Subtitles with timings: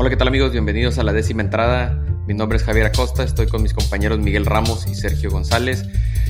[0.00, 0.50] Hola, ¿qué tal amigos?
[0.50, 1.90] Bienvenidos a la décima entrada.
[2.26, 5.84] Mi nombre es Javier Acosta, estoy con mis compañeros Miguel Ramos y Sergio González.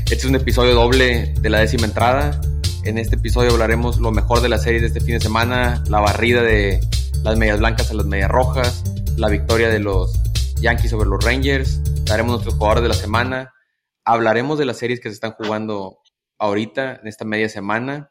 [0.07, 2.41] Este es un episodio doble de la décima entrada.
[2.83, 6.01] En este episodio hablaremos lo mejor de la serie de este fin de semana, la
[6.01, 6.81] barrida de
[7.23, 8.83] las medias blancas a las medias rojas,
[9.17, 10.21] la victoria de los
[10.61, 13.55] Yankees sobre los Rangers, daremos nuestros jugadores de la semana,
[14.05, 16.01] hablaremos de las series que se están jugando
[16.41, 18.11] ahorita en esta media semana,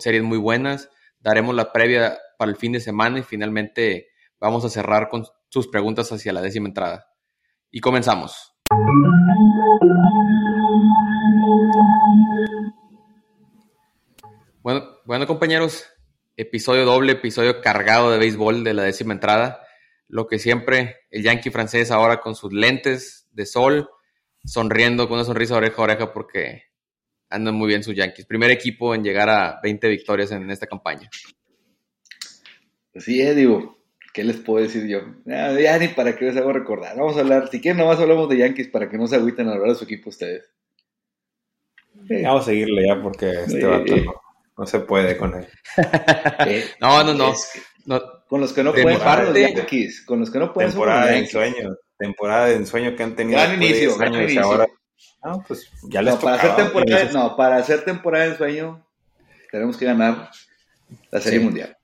[0.00, 4.11] series muy buenas, daremos la previa para el fin de semana y finalmente
[4.42, 7.06] vamos a cerrar con sus preguntas hacia la décima entrada.
[7.70, 8.54] Y comenzamos.
[14.62, 15.86] Bueno, compañeros,
[16.36, 19.60] episodio doble, episodio cargado de béisbol de la décima entrada.
[20.08, 23.88] Lo que siempre, el yankee francés ahora con sus lentes de sol,
[24.44, 26.64] sonriendo con una sonrisa oreja a oreja porque
[27.30, 28.26] andan muy bien sus yankees.
[28.26, 31.08] Primer equipo en llegar a 20 victorias en esta campaña.
[32.94, 33.81] Sí, eh, digo,
[34.12, 35.00] ¿Qué les puedo decir yo?
[35.24, 36.96] Ya, ni para qué les hago recordar.
[36.96, 39.54] Vamos a hablar, si quieren, nomás hablamos de Yankees para que no se agüiten al
[39.54, 40.50] hablar de su equipo ustedes.
[41.94, 43.94] Vamos a seguirle ya porque este vato
[44.58, 45.48] no, se puede con él.
[46.80, 48.02] no, no, no.
[48.28, 51.18] Con los que no pueden parte, los Yankees, con los que no pueden Temporada de
[51.18, 53.38] ensueño, temporada de ensueño que han tenido.
[53.38, 54.42] Gran inicio, gran inicio.
[54.42, 54.66] Ahora,
[55.24, 58.86] no, pues ya les no, para hacer temporada, no, para hacer temporada de ensueño
[59.50, 60.30] tenemos que ganar
[61.10, 61.76] la Serie Mundial.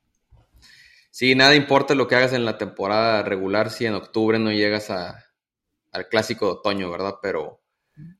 [1.19, 4.89] Sí, nada importa lo que hagas en la temporada regular si en octubre no llegas
[4.89, 7.15] al clásico de otoño, ¿verdad?
[7.21, 7.59] Pero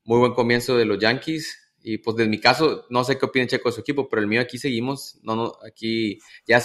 [0.04, 1.78] muy buen comienzo de los Yankees.
[1.80, 4.28] Y pues en mi caso, no sé qué opina Checo de su equipo, pero el
[4.28, 5.18] mío aquí seguimos.
[5.22, 6.62] No, no, aquí ya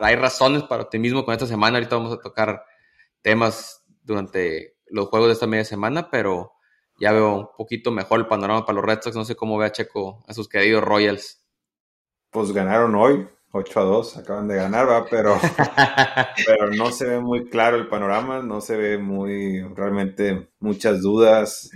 [0.00, 1.78] hay razones para optimismo con esta semana.
[1.78, 2.64] Ahorita vamos a tocar
[3.20, 6.54] temas durante los juegos de esta media semana, pero
[6.98, 9.14] ya veo un poquito mejor el panorama para los Red Sox.
[9.14, 11.40] No sé cómo ve a Checo a sus queridos Royals.
[12.32, 15.06] Pues ganaron hoy, 8 a 2 acaban de ganar, ¿va?
[15.08, 15.38] Pero,
[16.46, 21.70] pero no se ve muy claro el panorama, no se ve muy, realmente muchas dudas.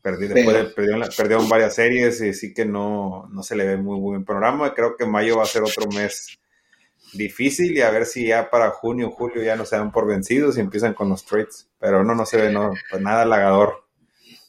[0.00, 0.74] Perdí, después
[1.16, 4.74] perdieron, varias series y sí que no, no se le ve muy, buen panorama.
[4.74, 6.38] Creo que mayo va a ser otro mes
[7.12, 10.56] difícil y a ver si ya para junio, julio ya no se dan por vencidos
[10.56, 11.68] y empiezan con los trades.
[11.78, 13.81] Pero no, no se ve no, pues nada halagador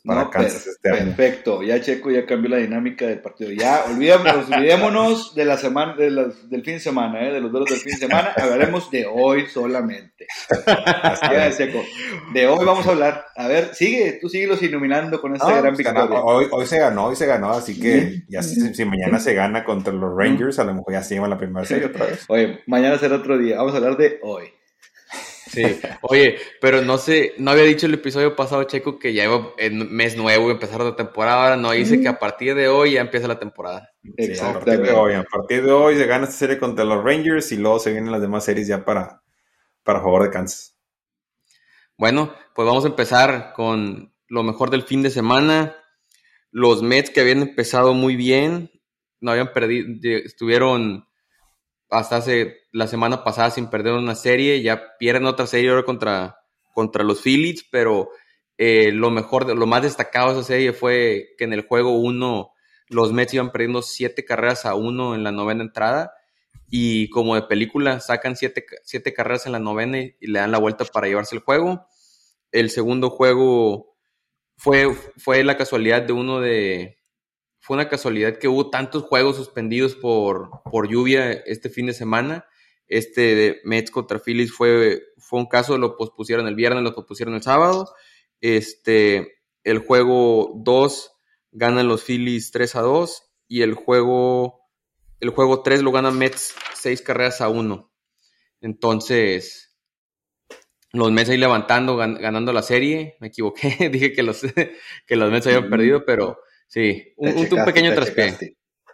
[0.05, 3.51] para Kansas este Perfecto, ya Checo ya cambió la dinámica del partido.
[3.51, 7.31] Ya olvidémonos, de la semana, de del fin de semana, ¿eh?
[7.31, 10.27] de los duelos del fin de semana, hablaremos de hoy solamente.
[11.57, 11.81] Checo.
[12.33, 13.25] De hoy vamos a hablar.
[13.35, 16.21] A ver, sigue, tú síguelos iluminando con esta gran pues victoria.
[16.21, 19.93] Hoy, hoy, se ganó, hoy se ganó, así que ya si, mañana se gana contra
[19.93, 22.25] los Rangers, a lo mejor ya se llevan la primera serie otra vez.
[22.27, 23.57] Oye, mañana será otro día.
[23.57, 24.51] Vamos a hablar de hoy.
[25.53, 25.61] Sí,
[26.01, 29.93] oye, pero no sé, no había dicho el episodio pasado, Checo, que ya iba en
[29.93, 33.27] mes nuevo, empezar la temporada, ahora no dice que a partir de hoy ya empieza
[33.27, 33.91] la temporada.
[34.41, 37.51] a partir de hoy, a partir de hoy se gana esta serie contra los Rangers
[37.51, 39.21] y luego se vienen las demás series ya para,
[39.83, 40.75] para favor de Kansas.
[41.97, 45.75] Bueno, pues vamos a empezar con lo mejor del fin de semana.
[46.49, 48.71] Los Mets que habían empezado muy bien,
[49.21, 51.07] no habían perdido, estuvieron
[51.93, 56.39] hasta hace la semana pasada sin perder una serie, ya pierden otra serie ahora contra,
[56.73, 58.09] contra los Phillies, pero
[58.57, 62.51] eh, lo mejor, lo más destacado de esa serie fue que en el juego 1
[62.89, 66.13] los Mets iban perdiendo siete carreras a uno en la novena entrada
[66.69, 70.57] y como de película sacan siete, siete carreras en la novena y le dan la
[70.57, 71.87] vuelta para llevarse el juego.
[72.51, 73.95] El segundo juego
[74.57, 76.99] fue, fue la casualidad de uno de,
[77.63, 82.45] fue una casualidad que hubo tantos juegos suspendidos por, por lluvia este fin de semana.
[82.87, 87.35] Este de Mets contra Phillies fue, fue un caso, lo pospusieron el viernes, lo pospusieron
[87.35, 87.95] el sábado.
[88.41, 91.11] Este, el juego 2
[91.53, 94.67] ganan los Phillies 3 a 2 y el juego,
[95.21, 97.89] el juego 3 lo ganan Mets 6 carreras a 1.
[98.59, 99.73] Entonces,
[100.91, 103.15] los Mets ahí levantando, ganando la serie.
[103.21, 104.41] Me equivoqué, dije que los,
[105.07, 106.39] que los Mets habían perdido, pero
[106.73, 108.31] Sí, un, pequeño traspié.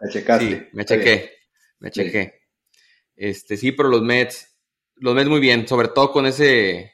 [0.01, 0.45] Me checaste.
[0.45, 1.31] Sí, me chequé.
[1.79, 2.41] Me chequé.
[3.15, 4.53] Este, sí, pero los Mets,
[4.95, 6.91] los Mets muy bien, sobre todo con ese,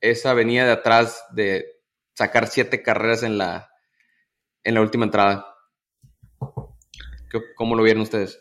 [0.00, 1.82] esa avenida de atrás de
[2.14, 3.70] sacar siete carreras en la,
[4.64, 5.54] en la última entrada.
[7.54, 8.40] ¿Cómo lo vieron ustedes?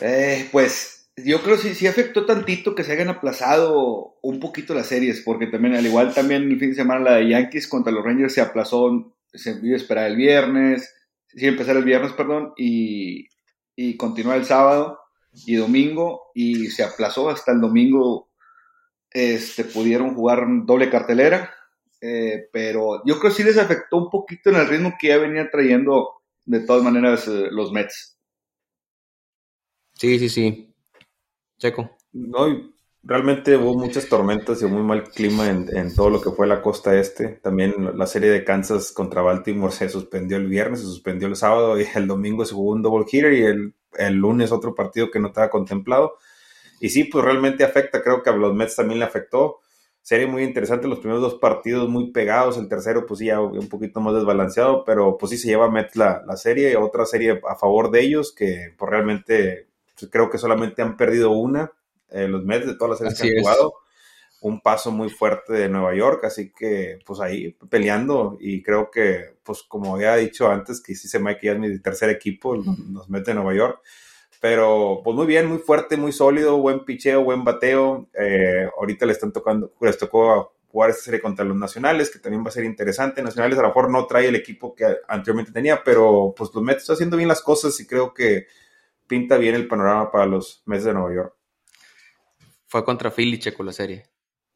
[0.00, 4.74] Eh, pues yo creo que sí, sí afectó tantito que se hayan aplazado un poquito
[4.74, 7.92] las series, porque también, al igual también el fin de semana la de Yankees contra
[7.92, 10.94] los Rangers se aplazó, se iba a esperar el viernes,
[11.28, 13.28] sí, empezar el viernes, perdón, y,
[13.76, 15.00] y continuar el sábado
[15.46, 18.30] y domingo, y se aplazó hasta el domingo,
[19.10, 21.52] este, pudieron jugar doble cartelera,
[22.00, 25.18] eh, pero yo creo que sí les afectó un poquito en el ritmo que ya
[25.18, 28.16] venía trayendo de todas maneras eh, los Mets.
[29.94, 30.69] Sí, sí, sí.
[31.60, 31.90] Checo.
[32.12, 32.46] No,
[33.02, 36.98] realmente hubo muchas tormentas y muy mal clima en, todo lo que fue la costa
[36.98, 37.28] este.
[37.28, 41.78] También la serie de Kansas contra Baltimore se suspendió el viernes, se suspendió el sábado
[41.78, 45.20] y el domingo se jugó un double hitter y el, el lunes otro partido que
[45.20, 46.16] no estaba contemplado.
[46.80, 49.60] Y sí, pues realmente afecta, creo que a los Mets también le afectó.
[50.00, 53.68] Serie muy interesante, los primeros dos partidos muy pegados, el tercero pues sí ya un
[53.68, 57.54] poquito más desbalanceado, pero pues sí se lleva Mets la, la serie, otra serie a
[57.54, 59.69] favor de ellos que pues realmente
[60.08, 61.72] creo que solamente han perdido una,
[62.10, 63.74] eh, los Mets de todas las series que han jugado.
[64.42, 69.36] Un paso muy fuerte de Nueva York, así que pues ahí peleando y creo que
[69.42, 73.10] pues como había dicho antes que sí se me ya es mi tercer equipo, los
[73.10, 73.82] Mets de Nueva York
[74.40, 78.08] pero pues muy bien, muy fuerte, muy sólido, buen picheo, buen bateo.
[78.18, 82.42] Eh, ahorita le están tocando, les tocó jugar esta serie contra los nacionales, que también
[82.42, 83.22] va a ser interesante.
[83.22, 86.82] Nacionales a lo mejor no trae el equipo que anteriormente tenía, pero pues los Mets
[86.82, 88.46] está haciendo bien las cosas y creo que
[89.10, 91.34] pinta bien el panorama para los Mets de Nueva York.
[92.68, 94.04] Fue contra Philly, Checo, la serie.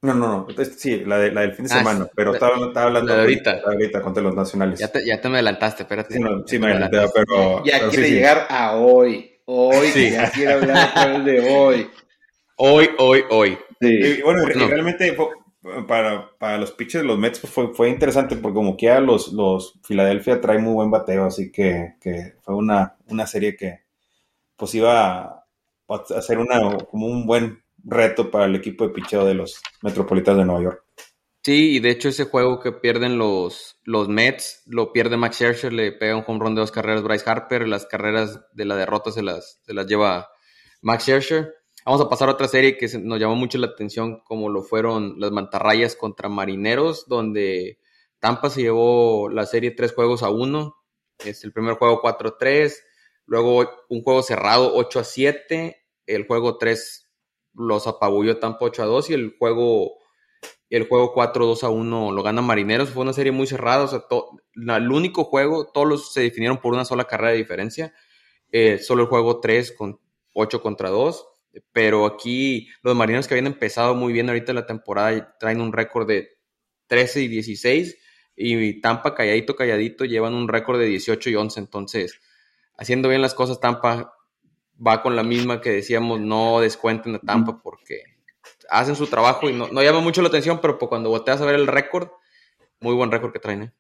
[0.03, 0.65] No, no, no.
[0.65, 3.63] Sí, la, de, la del fin de ah, semana, pero estaba, hablando de ahorita.
[3.67, 4.79] ahorita contra los nacionales.
[4.79, 6.15] Ya te, ya te me adelantaste, espérate.
[6.47, 7.65] Sí, me, adelanté, pero.
[7.65, 9.41] Ya quiere llegar a hoy.
[9.47, 10.11] Hoy, sí.
[10.13, 11.91] ya quiero hablar de hoy.
[12.57, 13.59] Hoy, hoy, hoy.
[13.81, 14.23] Sí.
[14.23, 15.17] bueno, realmente
[15.89, 19.33] para, para, los pitchers de los Mets pues, fue, fue interesante porque como que los,
[19.33, 23.84] los Philadelphia trae muy buen bateo, así que, que fue una, una serie que
[24.57, 25.45] pues iba a
[26.17, 30.45] hacer una, como un buen reto para el equipo de picheo de los Metropolitanos de
[30.47, 30.85] Nueva York.
[31.45, 35.75] Sí, y de hecho ese juego que pierden los, los Mets, lo pierde Max Scherzer,
[35.75, 39.13] le pega un home run de dos carreras Bryce Harper, las carreras de la derrota
[39.13, 40.31] se las, se las lleva
[40.81, 41.55] Max Scherzer.
[41.85, 45.21] Vamos a pasar a otra serie que nos llamó mucho la atención, como lo fueron
[45.21, 47.79] las mantarrayas contra marineros, donde
[48.21, 50.77] Tampa se llevó la serie tres juegos a uno.
[51.19, 52.75] Es el primer juego 4-3,
[53.27, 55.77] luego un juego cerrado 8 a 7,
[56.07, 57.11] el juego 3
[57.55, 59.99] los apabulló Tampa 8 a 2 y el juego
[60.71, 62.91] el juego 4-2 a 1 lo gana Marineros.
[62.91, 63.85] Fue una serie muy cerrada.
[63.85, 64.03] O sea,
[64.77, 67.95] el único juego, todos los se definieron por una sola carrera de diferencia.
[68.51, 70.01] Eh, solo el juego 3 con
[70.33, 71.27] 8 contra 2.
[71.73, 76.09] Pero aquí los Marineros que habían empezado muy bien ahorita la temporada traen un récord
[76.09, 76.31] de
[76.89, 77.97] 13 y 16.
[78.37, 81.61] Y Tampa, calladito, calladito, llevan un récord de 18 y 11.
[81.61, 82.21] Entonces,
[82.77, 84.15] haciendo bien las cosas, Tampa
[84.85, 88.03] va con la misma que decíamos, no descuenten a Tampa porque
[88.69, 91.55] hacen su trabajo y no, llama mucho la atención, pero pues cuando volteas a ver
[91.55, 92.09] el récord,
[92.81, 93.63] muy buen récord que traen.
[93.63, 93.73] ¿eh?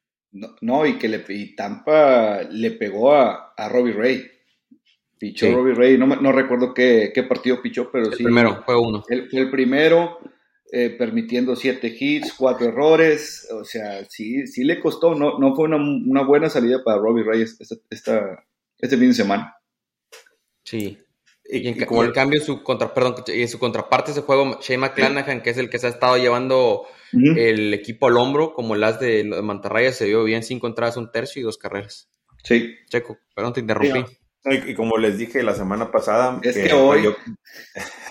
[0.61, 1.25] No, y que le,
[1.57, 4.31] Tampa le pegó a, a Robbie Ray.
[5.19, 8.25] Pichó Robbie Ray, no, no recuerdo qué, partido pichó, pero el sí.
[8.25, 9.05] Primero, fue uno.
[9.09, 10.19] El, el primero,
[10.73, 13.49] eh, permitiendo siete hits, cuatro errores.
[13.53, 15.15] O sea, sí, sí le costó.
[15.15, 17.43] No, no fue una, buena salida para Robbie Ray
[17.91, 18.45] esta,
[18.85, 19.57] este fin de semana.
[20.65, 20.99] Sí,
[21.47, 25.59] y, en, cambio, su, contra, perdón, y su contraparte ese juego, Shane McClanahan, que es
[25.59, 29.93] el que se ha estado llevando el equipo al hombro, como las de, de Mantarraya,
[29.93, 32.09] se vio bien cinco entradas, un tercio y dos carreras.
[32.43, 32.75] Sí.
[32.89, 34.05] Checo, perdón, te interrumpí.
[34.45, 37.05] y, como les dije la semana pasada, es que, hoy...
[37.05, 37.15] Yo,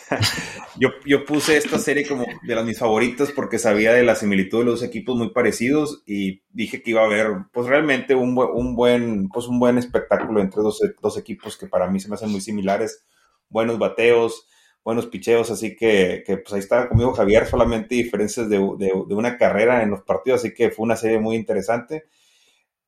[0.79, 4.65] yo, puse esta serie como de las mis favoritas porque sabía de la similitud de
[4.65, 9.29] los equipos muy parecidos y dije que iba a haber pues realmente un, un buen
[9.29, 12.41] pues un buen espectáculo entre dos, dos equipos que para mí se me hacen muy
[12.41, 13.05] similares
[13.53, 14.47] buenos bateos,
[14.83, 19.91] buenos picheos, así que, pues ahí estaba conmigo Javier, solamente diferencias de, una carrera en
[19.91, 22.05] los partidos, así que fue una serie muy interesante.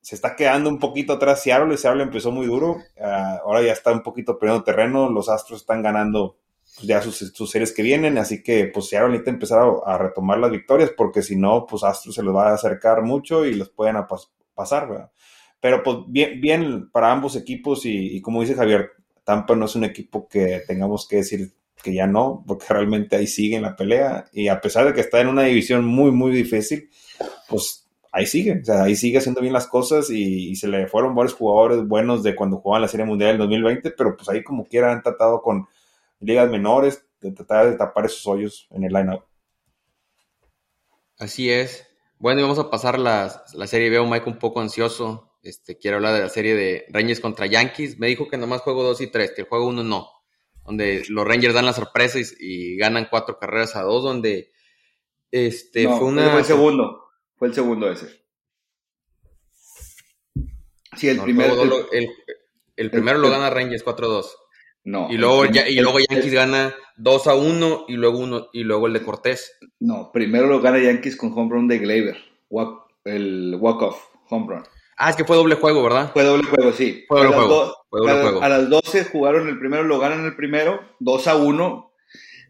[0.02, 3.92] Se está quedando un poquito atrás Seattle, Seattle empezó muy duro, ah, ahora ya está
[3.92, 6.38] un poquito perdiendo terreno, los Astros están ganando
[6.76, 10.50] pues, ya sus, series que vienen, así que pues Seattle necesita empezar a, retomar las
[10.50, 13.96] victorias, porque si no, pues Astros se los va a acercar mucho y los pueden
[14.54, 15.10] pasar,
[15.60, 18.90] Pero pues bien, bien para ambos equipos y como dice Javier,
[19.26, 21.52] Tampa no es un equipo que tengamos que decir
[21.82, 25.00] que ya no, porque realmente ahí sigue en la pelea y a pesar de que
[25.00, 26.88] está en una división muy, muy difícil,
[27.48, 31.14] pues ahí sigue, o sea, ahí sigue haciendo bien las cosas y, se le fueron
[31.14, 34.64] varios jugadores buenos de cuando jugaban la Serie Mundial del 2020, pero pues ahí como
[34.64, 35.66] quiera han tratado con
[36.20, 39.24] ligas menores de tratar de tapar esos hoyos en el line-up.
[41.18, 41.86] Así es.
[42.18, 43.90] Bueno, y vamos a pasar la, la serie.
[43.90, 45.36] Veo a Mike un poco ansioso.
[45.42, 47.98] Este, quiero hablar de la serie de Rangers contra Yankees.
[47.98, 50.08] Me dijo que nomás juego 2 y 3, que el juego 1 no.
[50.64, 54.50] Donde los Rangers dan la sorpresa y, ganan cuatro carreras a dos, donde
[55.30, 56.30] este, fue una...
[56.30, 57.04] Fue el segundo,
[57.36, 58.24] fue el segundo ese.
[60.96, 61.54] Sí, el primero...
[62.76, 64.26] El, primero lo gana Rangers 4-2.
[64.86, 65.08] No.
[65.10, 68.92] Y luego, y luego Yankees gana 2 a 1 y luego uno y luego el
[68.92, 69.58] de Cortés.
[69.80, 72.16] No, primero lo gana Yankees con home run de Gleyber,
[73.04, 74.00] el walk-off
[74.30, 74.62] home run.
[74.96, 76.12] Ah, es que fue doble juego, ¿verdad?
[76.12, 77.04] Fue doble juego, sí.
[77.08, 78.42] Fue doble, juego.
[78.42, 81.92] a, las 12 jugaron el primero, lo ganan el primero, 2 a 1.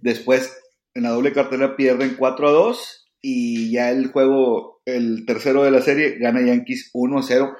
[0.03, 0.57] Después,
[0.95, 5.71] en la doble cartera pierden 4 a 2 y ya el juego, el tercero de
[5.71, 7.57] la serie, gana Yankees 1 a 0,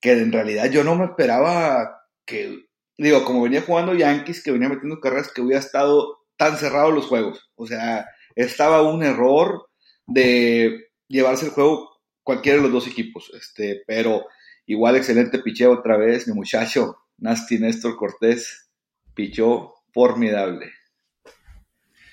[0.00, 2.65] que en realidad yo no me esperaba que,
[2.98, 7.06] digo, como venía jugando Yankees, que venía metiendo carreras, que hubiera estado tan cerrado los
[7.06, 7.50] juegos.
[7.54, 9.68] O sea, estaba un error
[10.06, 14.26] de llevarse el juego cualquiera de los dos equipos, este, pero
[14.66, 18.68] igual excelente picheo otra vez, mi muchacho, Nasty Néstor Cortés,
[19.14, 20.72] pichó formidable.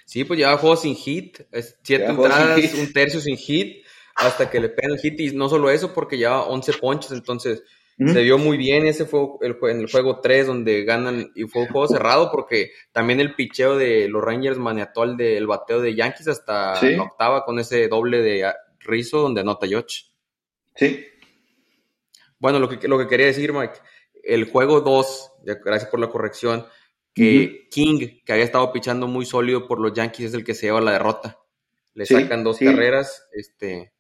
[0.06, 1.40] Sí, pues lleva juego sin hit,
[1.82, 3.84] siete entradas, un tercio sin hit,
[4.16, 7.64] hasta que le pegan el hit, y no solo eso, porque lleva 11 ponches, entonces
[7.98, 11.64] se vio muy bien, ese fue el, en el juego 3 donde ganan, y fue
[11.64, 15.96] un juego cerrado, porque también el picheo de los Rangers maniató al del bateo de
[15.96, 20.12] Yankees hasta la octava con ese doble de Rizzo donde anota Yoch.
[20.76, 21.06] Sí.
[22.40, 23.76] Bueno, lo que, lo que quería decir, Mike,
[24.24, 25.32] el juego 2,
[25.64, 26.66] gracias por la corrección,
[27.14, 30.66] que King, que había estado pichando muy sólido por los Yankees, es el que se
[30.66, 31.40] lleva la derrota.
[31.94, 33.93] Le sacan dos carreras, este,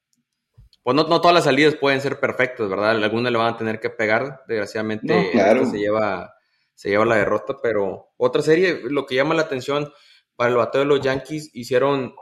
[0.83, 2.91] pues no, no, todas las salidas pueden ser perfectas, ¿verdad?
[2.91, 6.35] Algunas le van a tener que pegar, desgraciadamente se lleva,
[6.75, 9.91] se lleva la derrota, pero otra serie, lo que llama la atención
[10.35, 12.13] para el bateo de los Yankees, hicieron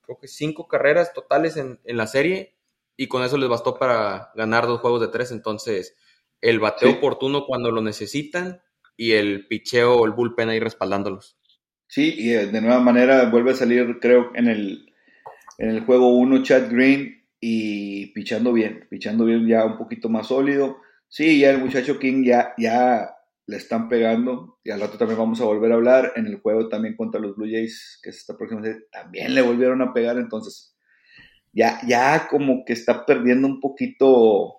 [0.00, 2.56] creo que cinco carreras totales en, en la serie
[2.96, 5.96] y con eso les bastó para ganar dos juegos de tres, entonces
[6.40, 8.62] el bateo oportuno cuando lo necesitan
[8.96, 11.38] y el picheo o el bullpen ahí respaldándolos.
[11.88, 14.92] Sí, y eh, de nueva manera vuelve a salir, creo, en el,
[15.58, 20.26] en el juego 1 Chad Green y pichando bien, pichando bien ya un poquito más
[20.26, 20.78] sólido.
[21.06, 23.14] Sí, ya el muchacho King ya, ya
[23.46, 26.12] le están pegando y al rato también vamos a volver a hablar.
[26.16, 29.42] En el juego también contra los Blue Jays, que es esta próxima serie, también le
[29.42, 30.76] volvieron a pegar, entonces
[31.52, 34.56] ya, ya como que está perdiendo un poquito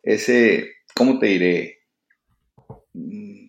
[0.00, 1.78] ese, ¿cómo te diré?
[2.92, 3.48] Mm,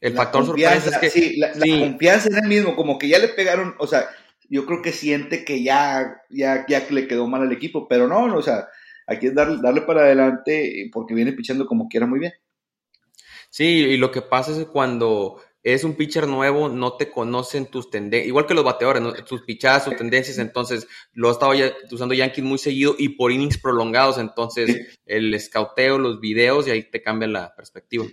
[0.00, 1.10] el factor sorpresa es que...
[1.10, 4.08] Sí, la, confianza en él mismo, como que ya le pegaron, o sea,
[4.48, 8.28] yo creo que siente que ya, ya, ya le quedó mal al equipo, pero no,
[8.28, 8.68] no o sea,
[9.06, 12.32] aquí es darle, darle para adelante porque viene pichando como quiera muy bien.
[13.50, 17.66] Sí, y lo que pasa es que cuando es un pitcher nuevo, no te conocen
[17.66, 21.72] tus tendencias, igual que los bateadores, tus pichadas, tus tendencias, entonces lo ha estado ya
[21.90, 26.82] usando Yankees muy seguido y por innings prolongados, entonces el escauteo, los videos y ahí
[26.84, 28.06] te cambia la perspectiva.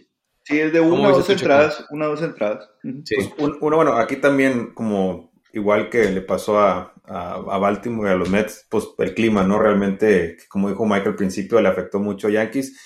[0.44, 2.70] Sí, es de una o dos entradas, una o dos entradas.
[3.04, 3.16] Sí.
[3.38, 8.16] Pues, uno, bueno, aquí también como igual que le pasó a, a, Baltimore y a
[8.16, 9.58] los Mets, pues el clima, ¿no?
[9.58, 12.78] Realmente, como dijo Mike al principio, le afectó mucho a Yankees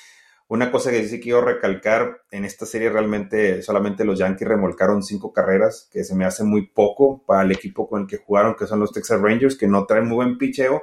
[0.50, 5.32] una cosa que sí quiero recalcar, en esta serie realmente solamente los Yankees remolcaron cinco
[5.32, 8.66] carreras, que se me hace muy poco para el equipo con el que jugaron, que
[8.66, 10.82] son los Texas Rangers, que no traen muy buen picheo.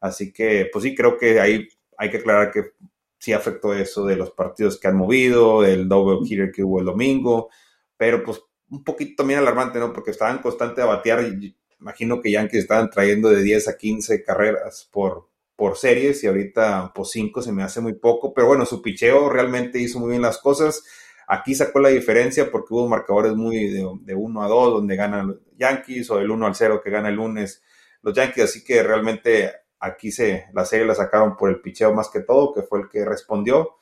[0.00, 1.66] Así que, pues sí, creo que ahí
[1.96, 2.72] hay que aclarar que
[3.18, 6.84] sí afectó eso de los partidos que han movido, el double hitter que hubo el
[6.84, 7.48] domingo,
[7.96, 9.92] pero pues un poquito también alarmante, ¿no?
[9.92, 14.22] Porque estaban constante a batear y imagino que Yankees estaban trayendo de 10 a 15
[14.24, 18.46] carreras por, por series y ahorita por pues, 5 se me hace muy poco, pero
[18.46, 20.84] bueno, su picheo realmente hizo muy bien las cosas.
[21.28, 25.36] Aquí sacó la diferencia porque hubo marcadores muy de, 1 a 2 donde ganan los
[25.56, 27.62] Yankees o del 1 al 0 que gana el lunes
[28.02, 32.08] los Yankees, así que realmente aquí se la serie la sacaron por el picheo más
[32.08, 33.76] que todo, que fue el que respondió.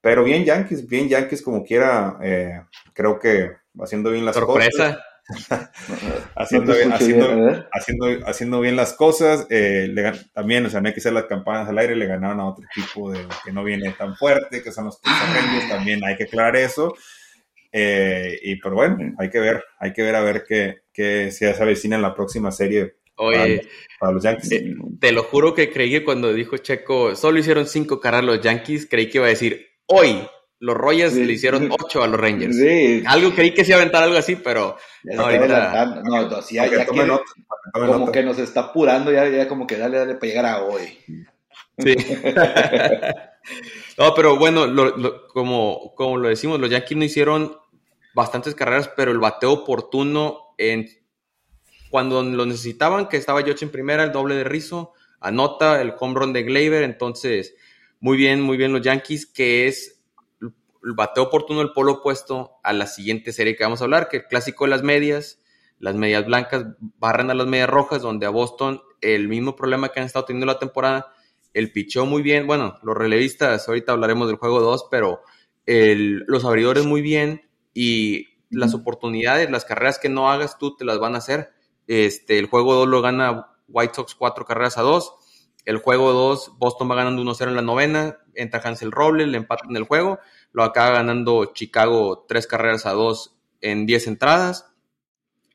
[0.00, 2.62] Pero bien Yankees, bien Yankees como quiera, eh,
[2.92, 4.98] creo que haciendo bien las Sorpresa.
[6.36, 9.46] haciendo, bien, haciendo, haciendo, bien las cosas.
[9.50, 9.92] Eh,
[10.32, 12.64] también, o sea, no hay que hacer las campanas al aire, le ganaron a otro
[12.64, 16.56] equipo de, que no viene tan fuerte, que son los Texas también hay que aclarar
[16.56, 16.94] eso.
[17.70, 21.50] Eh, y pero bueno, hay que ver, hay que ver a ver qué, qué se
[21.50, 22.94] avecina en la próxima serie.
[23.16, 24.52] Oye, para, los Yankees.
[24.52, 28.40] Eh, te lo juro que creí que cuando dijo Checo, solo hicieron cinco carreras los
[28.40, 30.26] Yankees, creí que iba a decir, hoy
[30.60, 32.56] los Royals le hicieron 8 a los Rangers.
[32.56, 33.02] Sí.
[33.06, 36.02] Algo creí que se iba a aventar algo así, pero no, ahorita...
[36.04, 40.26] no, sí, ya, como que nos está apurando, ya, ya como que dale, dale para
[40.26, 40.98] llegar a hoy.
[41.78, 41.96] Sí.
[43.98, 44.66] no, pero bueno,
[45.28, 47.56] como, como lo decimos, los Yankees no hicieron
[48.14, 50.88] bastantes carreras, pero el bateo oportuno en
[51.90, 56.14] cuando lo necesitaban, que estaba George en primera, el doble de Rizzo, anota el home
[56.18, 57.54] run de Gleyber, entonces
[58.00, 60.02] muy bien, muy bien los Yankees, que es
[60.40, 64.18] el bateo oportuno el polo opuesto a la siguiente serie que vamos a hablar, que
[64.18, 65.40] el clásico de las medias,
[65.78, 66.64] las medias blancas
[66.98, 70.46] barran a las medias rojas, donde a Boston el mismo problema que han estado teniendo
[70.46, 71.12] la temporada,
[71.54, 75.22] el pichó muy bien, bueno, los relevistas, ahorita hablaremos del juego 2, pero
[75.66, 77.42] los abridores muy bien
[77.74, 81.50] y las oportunidades, las carreras que no hagas tú te las van a hacer.
[81.86, 85.14] Este, el juego 2 lo gana White Sox cuatro carreras a dos.
[85.68, 89.76] El juego 2, Boston va ganando 1-0 en la novena, entra Hansel Robles, le empatan
[89.76, 90.18] el juego
[90.52, 94.72] lo acaba ganando Chicago tres carreras a dos en diez entradas.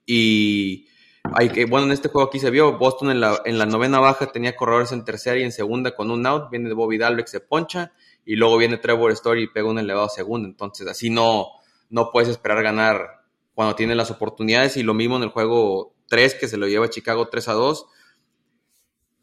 [0.05, 0.88] Y
[1.34, 4.00] hay que, bueno, en este juego aquí se vio, Boston en la, en la novena
[4.00, 7.39] baja tenía corredores en tercera y en segunda con un out, viene Bobby Dalbeck, se
[7.39, 7.93] poncha,
[8.25, 10.48] y luego viene Trevor Story y pega un elevado segundo.
[10.48, 11.48] Entonces, así no,
[11.89, 14.77] no puedes esperar ganar cuando tiene las oportunidades.
[14.77, 17.86] Y lo mismo en el juego 3, que se lo lleva Chicago 3 a 2.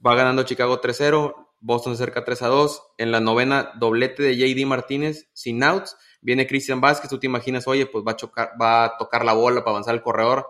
[0.04, 2.82] Va ganando Chicago 3-0, Boston se acerca 3 a 2.
[2.98, 5.96] En la novena, doblete de JD Martínez sin outs.
[6.22, 9.32] Viene Cristian Vázquez, tú te imaginas, oye, pues va a, chocar, va a tocar la
[9.32, 10.46] bola para avanzar el corredor.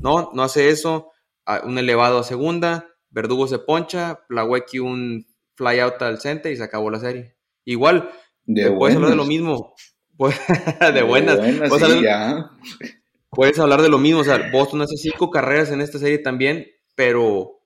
[0.00, 1.10] No, no hace eso.
[1.64, 6.64] Un elevado a segunda, Verdugo se poncha, Plawecki un fly out al center y se
[6.64, 7.36] acabó la serie.
[7.64, 8.10] Igual,
[8.44, 9.74] de puedes hablar de lo mismo.
[10.18, 11.38] de buenas.
[13.30, 14.20] puedes, hablar, de lo mismo.
[14.20, 17.60] O sea, Boston hace cinco carreras en esta serie también, pero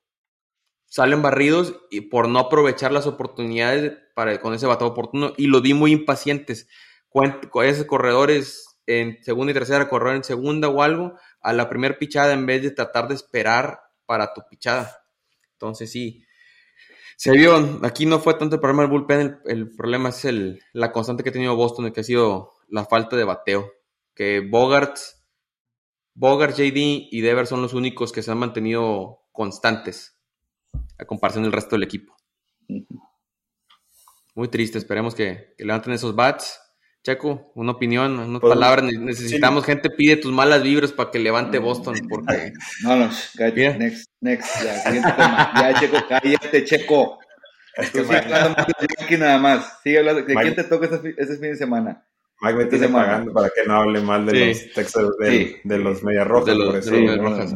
[0.89, 5.61] salen barridos y por no aprovechar las oportunidades para, con ese bateo oportuno y lo
[5.61, 6.69] di muy impacientes.
[7.11, 11.99] Con esos corredores en segunda y tercera, correr en segunda o algo, a la primera
[11.99, 15.05] pichada en vez de tratar de esperar para tu pichada.
[15.53, 16.25] Entonces sí,
[17.17, 20.93] se vio, aquí no fue tanto el problema del bullpen, el, problema es el, la
[20.93, 23.71] constante que ha tenido Boston, que ha sido la falta de bateo.
[24.15, 24.97] Que Bogart,
[26.15, 30.18] Bogart, JD y Dever son los únicos que se han mantenido constantes
[30.99, 32.17] a comparación del resto del equipo.
[34.35, 36.61] Muy triste, esperemos que, levanten esos bats.
[37.03, 38.83] Checo, una opinión, una pues, palabra.
[38.83, 41.95] Necesitamos gente, pide tus malas vibras para que levante Boston.
[42.09, 42.53] Porque...
[42.83, 44.93] No, no, next, next, ya,
[45.55, 47.19] Ya, Checo, cállate, Checo.
[47.93, 48.65] Tú sigue hablando
[49.09, 49.79] de nada más.
[49.83, 50.23] Sigue hablando.
[50.23, 52.05] ¿De quién te toca este, este, fin de semana?
[52.41, 56.05] Mike me tiene pagando para que no hable mal de los Texas, de, de, los
[56.05, 56.47] Medias Rojas.
[56.47, 57.53] De los, Rojas.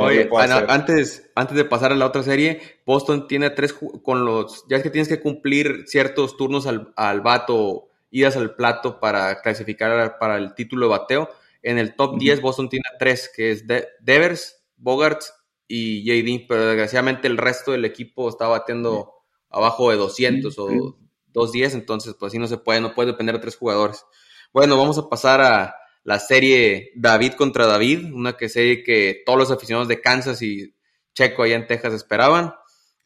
[0.00, 0.28] Oye,
[0.68, 4.66] antes, antes de pasar a la otra serie, Boston tiene tres con los.
[4.68, 9.42] Ya es que tienes que cumplir ciertos turnos al, al vato, idas al plato para
[9.42, 11.30] clasificar para el título de bateo.
[11.62, 13.64] En el top 10, Boston tiene tres, que es
[14.00, 15.20] Devers, Bogart
[15.68, 19.12] y JD, pero desgraciadamente el resto del equipo está batiendo
[19.50, 20.96] abajo de 200 o
[21.36, 24.04] 210, entonces pues así no se puede, no puede depender de tres jugadores.
[24.52, 29.38] Bueno, vamos a pasar a la serie David contra David, una que sé que todos
[29.38, 30.74] los aficionados de Kansas y
[31.14, 32.54] Checo allá en Texas esperaban.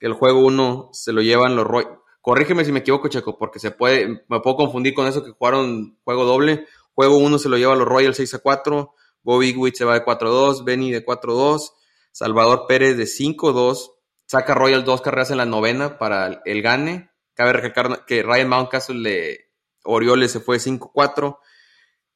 [0.00, 1.86] El juego 1 se lo llevan los Roy.
[2.20, 5.98] Corrígeme si me equivoco, Checo, porque se puede, me puedo confundir con eso que jugaron
[6.04, 6.66] juego doble.
[6.94, 8.94] Juego 1 se lo lleva los Royals 6 a 4.
[9.22, 11.72] Bobby Witt se va de 4-2, Benny de 4-2,
[12.12, 13.90] Salvador Pérez de 5-2,
[14.26, 17.09] saca Royals dos carreras en la novena para el gane.
[17.40, 19.50] Cabe recalcar que Ryan Mountcastle de
[19.84, 21.38] Orioles se fue 5-4.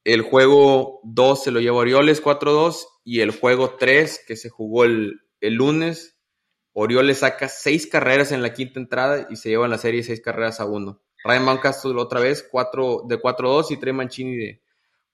[0.04, 2.84] El juego 2 se lo llevó Orioles 4-2.
[3.04, 6.18] Y el juego 3, que se jugó el, lunes,
[6.74, 10.20] Orioles saca 6 carreras en la quinta entrada y se lleva en la serie 6
[10.20, 11.00] carreras a 1.
[11.24, 14.62] Ryan Mountcastle otra vez 4, de 4-2 y Trey Mancini de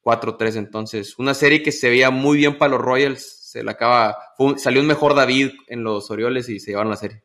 [0.02, 0.56] 4-3.
[0.56, 4.18] Entonces, una serie que se veía muy bien para los Royals se le acaba,
[4.56, 7.22] salió un mejor David en los Orioles y se llevaron la serie.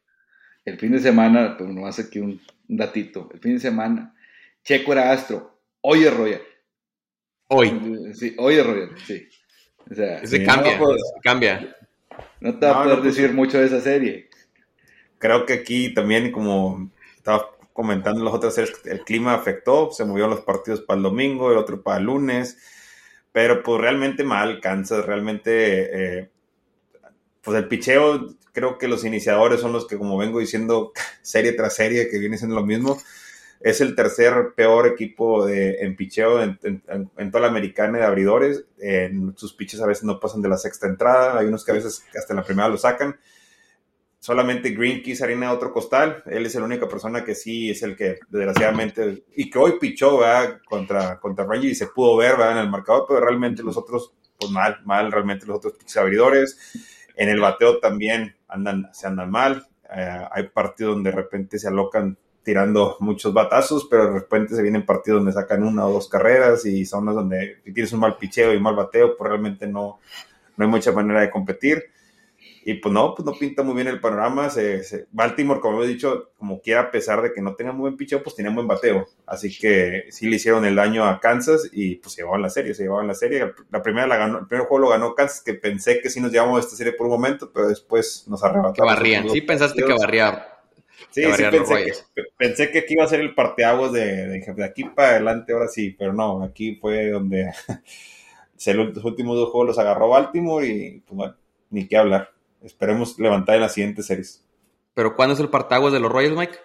[0.64, 4.16] El fin de semana, pues no hace aquí un, datito, el fin de semana,
[4.64, 6.42] Checo era Astro, hoy es Royal.
[7.48, 8.14] Hoy.
[8.14, 9.28] Sí, hoy es Royal, sí.
[9.90, 10.88] O sea, se cambia, no,
[11.22, 11.76] cambia.
[12.40, 14.30] No te va a poder pues, decir mucho de esa serie.
[15.20, 20.06] Creo que aquí también, como estaba comentando en las otras series, el clima afectó, se
[20.06, 22.58] movieron los partidos para el domingo, el otro para el lunes
[23.36, 26.30] pero pues realmente mal, Kansas, realmente, eh,
[27.42, 31.76] pues el picheo, creo que los iniciadores son los que, como vengo diciendo, serie tras
[31.76, 33.00] serie, que viene siendo lo mismo.
[33.62, 36.58] Es el tercer peor equipo de, en picheo en,
[37.32, 38.66] toda la americana de abridores.
[39.36, 41.40] sus piches a veces no pasan de la sexta entrada.
[41.40, 43.18] Hay unos que a veces hasta en la primera lo sacan
[44.26, 46.24] solamente Green quiso harina otro costal.
[46.26, 50.20] Él es la única persona que sí es el que, desgraciadamente, y que hoy pichó
[50.68, 54.52] contra, contra Ranger y se pudo ver en el marcador, pero realmente los otros, pues
[54.52, 56.58] mal, mal, realmente los otros abridores.
[57.16, 59.66] En el bateo también andan, se andan mal.
[59.94, 64.62] Eh, hay partidos donde de repente se alocan tirando muchos batazos, pero de repente se
[64.62, 68.18] vienen partidos donde sacan una o dos carreras y son las donde tienes un mal
[68.18, 70.00] picheo y mal bateo, pues realmente no,
[70.56, 71.86] no hay mucha manera de competir.
[72.68, 74.50] Y pues no, pues no pinta muy bien el panorama.
[74.50, 77.96] Se, Baltimore, como he dicho, como quiera, a pesar de que no tenga muy buen
[77.96, 79.06] picheo, pues tenía buen bateo.
[79.28, 82.74] Así que sí le hicieron el daño a Kansas y pues se llevaban la serie,
[82.74, 83.54] se llevaban la serie.
[83.70, 86.32] La primera la ganó, el primer juego lo ganó Kansas, que pensé que sí nos
[86.32, 88.74] llevamos esta serie por un momento, pero después nos arrebataron.
[88.74, 90.48] Que barrían, sí pensaste que barría.
[91.12, 94.86] Sí, sí pensé que, pensé que, aquí iba a ser el parteaguas de, de, aquí
[94.86, 97.52] para adelante, ahora sí, pero no, aquí fue donde
[98.74, 101.36] los últimos dos juegos los agarró Baltimore y pues bueno,
[101.70, 102.35] ni qué hablar
[102.66, 104.44] esperemos levantar en las siguientes series.
[104.94, 106.58] ¿Pero cuándo es el partaguas de los Royals, Mike?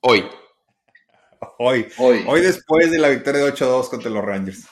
[0.00, 0.24] Hoy.
[1.58, 1.86] Hoy.
[1.98, 2.24] Hoy.
[2.26, 4.66] Hoy después de la victoria de 8-2 contra los Rangers.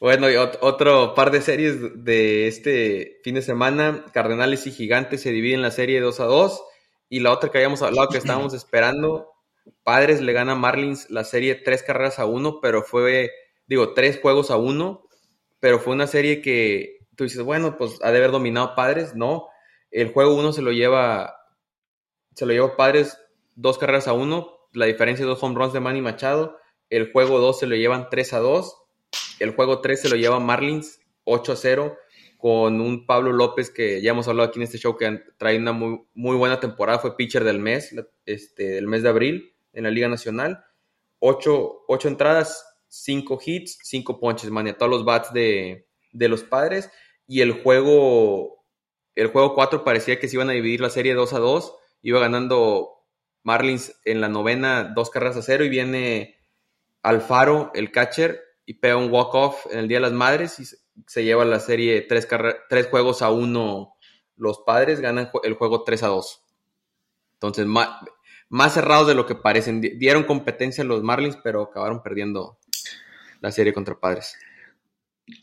[0.00, 4.04] Bueno, y otro par de series de este fin de semana.
[4.12, 6.62] Cardenales y Gigantes se dividen la serie 2 a 2.
[7.10, 9.32] Y la otra que habíamos hablado que estábamos esperando,
[9.82, 13.30] Padres le gana a Marlins la serie 3 carreras a 1, pero fue,
[13.66, 15.06] digo, 3 juegos a 1,
[15.60, 19.14] pero fue una serie que tú dices, bueno, pues ha de haber dominado Padres.
[19.14, 19.48] No,
[19.90, 21.36] el juego 1 se lo lleva,
[22.34, 23.18] se lo lleva Padres
[23.56, 26.58] 2 carreras a 1, la diferencia de dos home runs de Manny Machado.
[26.90, 28.84] El juego 2 se lo llevan 3 a 2
[29.40, 31.98] el juego 3 se lo lleva Marlins 8 a 0
[32.38, 35.72] con un Pablo López que ya hemos hablado aquí en este show que trae una
[35.72, 37.94] muy, muy buena temporada, fue pitcher del mes,
[38.26, 40.62] este, del mes de abril en la Liga Nacional.
[41.20, 46.90] 8, entradas, 5 hits, 5 ponches, todos los bats de, de, los padres.
[47.26, 48.64] Y el juego,
[49.14, 51.74] el juego 4 parecía que se iban a dividir la serie 2 a 2.
[52.02, 52.90] Iba ganando
[53.42, 55.64] Marlins en la novena, dos carreras a cero.
[55.64, 56.36] Y viene
[57.02, 60.64] Alfaro, el catcher, y pega un walk-off en el Día de las Madres y
[61.06, 62.28] se lleva la serie tres,
[62.68, 63.94] tres juegos a uno
[64.36, 66.42] los padres, ganan el juego 3 a 2.
[67.34, 67.88] Entonces, más,
[68.48, 69.80] más cerrados de lo que parecen.
[69.80, 72.58] Dieron competencia a los Marlins, pero acabaron perdiendo
[73.40, 74.36] la serie contra padres.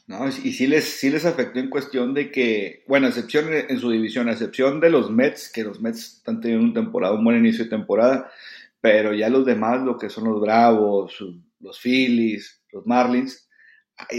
[0.05, 3.89] No, y sí les, sí les afectó en cuestión de que, bueno, excepción en su
[3.89, 7.37] división, a excepción de los Mets, que los Mets están teniendo un temporada, un buen
[7.37, 8.31] inicio de temporada,
[8.79, 11.17] pero ya los demás, lo que son los Bravos,
[11.59, 13.49] los Phillies, los Marlins,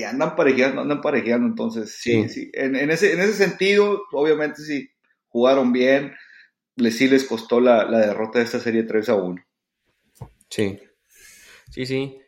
[0.06, 4.90] andan parejeando, andan parejeando, entonces sí, sí, En, ese, en ese sentido, obviamente sí,
[5.28, 6.14] jugaron bien,
[6.76, 9.44] les, sí les costó la, derrota de esta serie 3 a 1.
[10.48, 10.78] Sí,
[11.70, 12.18] sí, sí.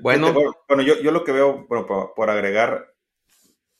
[0.00, 0.32] Bueno,
[0.68, 2.94] bueno yo, yo lo que veo, por, agregar,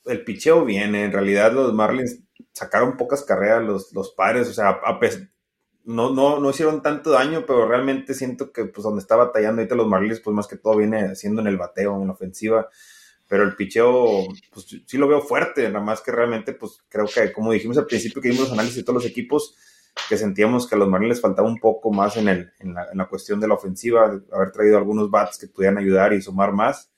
[0.04, 2.20] el picheo viene, en realidad los Marlins
[2.52, 4.98] sacaron pocas carreras, los, los padres, o sea, a,
[5.84, 9.74] no, no, no hicieron tanto daño, pero realmente siento que pues donde está batallando ahorita
[9.74, 12.68] los Marlins, pues más que todo viene siendo en el bateo, en la ofensiva.
[13.26, 17.32] Pero el picheo, pues sí lo veo fuerte, nada más que realmente, pues creo que,
[17.32, 19.56] como dijimos al principio que vimos los análisis de todos los equipos,
[20.08, 22.88] que sentíamos que a los Marlins les faltaba un poco más en, el, en, la,
[22.90, 26.52] en la cuestión de la ofensiva, haber traído algunos bats que pudieran ayudar y sumar
[26.52, 26.90] más.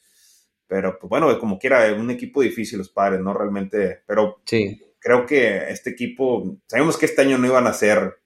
[0.67, 3.33] Pero, pues bueno, como quiera, un equipo difícil los padres, ¿no?
[3.33, 4.81] Realmente, pero sí.
[4.99, 8.19] creo que este equipo, sabemos que este año no iban a ser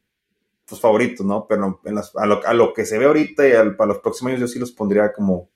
[0.67, 1.47] pues, favoritos, ¿no?
[1.47, 1.81] Pero
[2.17, 5.13] a, lo, que se ve ahorita y para los próximos años yo sí los pondría
[5.13, 5.51] como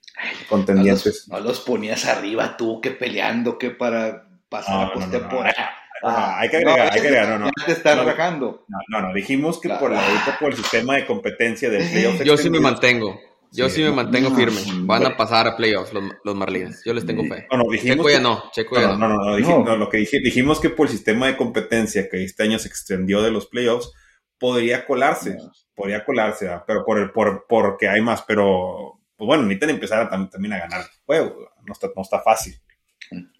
[0.48, 1.26] contendientes.
[1.28, 5.70] No los, ponías arriba tú, que peleando, que para pasar a postemporada.
[6.04, 7.50] Ah, hay que agregar, hay que agregar, no, no.
[7.64, 8.64] Te están rajando.
[8.88, 12.22] No, no, dijimos que por, ahorita por el sistema de competencia del playoff.
[12.22, 13.18] Yo sí me mantengo.
[13.56, 14.60] Yo sí, me mantengo firme.
[14.80, 16.82] Van a pasar a playoffs los, los Marlins.
[16.84, 17.46] Yo les tengo fe.
[17.52, 18.50] No, no, dijimos Checo ya no.
[18.50, 18.98] Checo ya no.
[18.98, 22.58] No, no, no, lo que dijimos que por el sistema de competencia que este año
[22.58, 23.92] se extendió de los playoffs,
[24.38, 25.38] podría colarse,
[25.74, 30.28] podría colarse, pero por, el, por porque hay más, pero pues bueno, necesitan empezar a,
[30.28, 32.54] también a ganar juego, no está, no está fácil.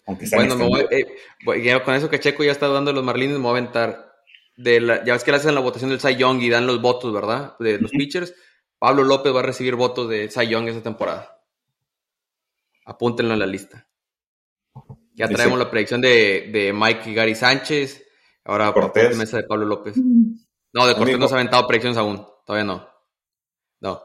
[0.05, 0.55] Aunque bueno,
[0.91, 4.13] eh, con eso que Checo ya está dando los Marlins, me voy a aventar.
[4.57, 6.81] De la, ya ves que le hacen la votación del Cy Young y dan los
[6.81, 7.55] votos, ¿verdad?
[7.59, 8.33] De los pitchers.
[8.79, 11.41] Pablo López va a recibir votos de Cy Young esa temporada.
[12.85, 13.89] Apúntenlo en la lista.
[15.13, 18.05] Ya traemos la predicción de, de Mike y Gary Sánchez.
[18.43, 19.95] Ahora por mesa de Pablo López.
[19.97, 22.25] No, de Cortés no se ha aventado predicciones aún.
[22.45, 22.87] Todavía no.
[23.79, 24.01] No.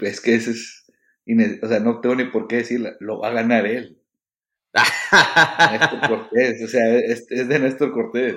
[0.00, 0.84] Es que ese es.
[1.62, 2.90] O sea, no tengo ni por qué decirlo.
[3.00, 4.00] Lo va a ganar él.
[5.72, 6.62] Néstor Cortés.
[6.64, 8.36] O sea, es, de Néstor Cortés.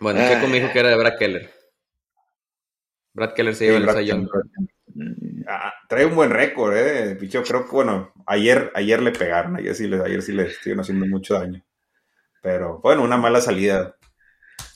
[0.00, 1.50] Bueno, Checo me dijo que era de Brad Keller.
[3.14, 4.28] Brad Keller se lleva el sayón.
[5.46, 7.16] Ah, trae un buen récord, eh.
[7.16, 9.56] Picho, creo que, bueno, ayer, ayer le pegaron.
[9.56, 11.64] Ayer sí, ayer sí le estuvieron haciendo mucho daño.
[12.42, 13.96] Pero bueno, una mala salida.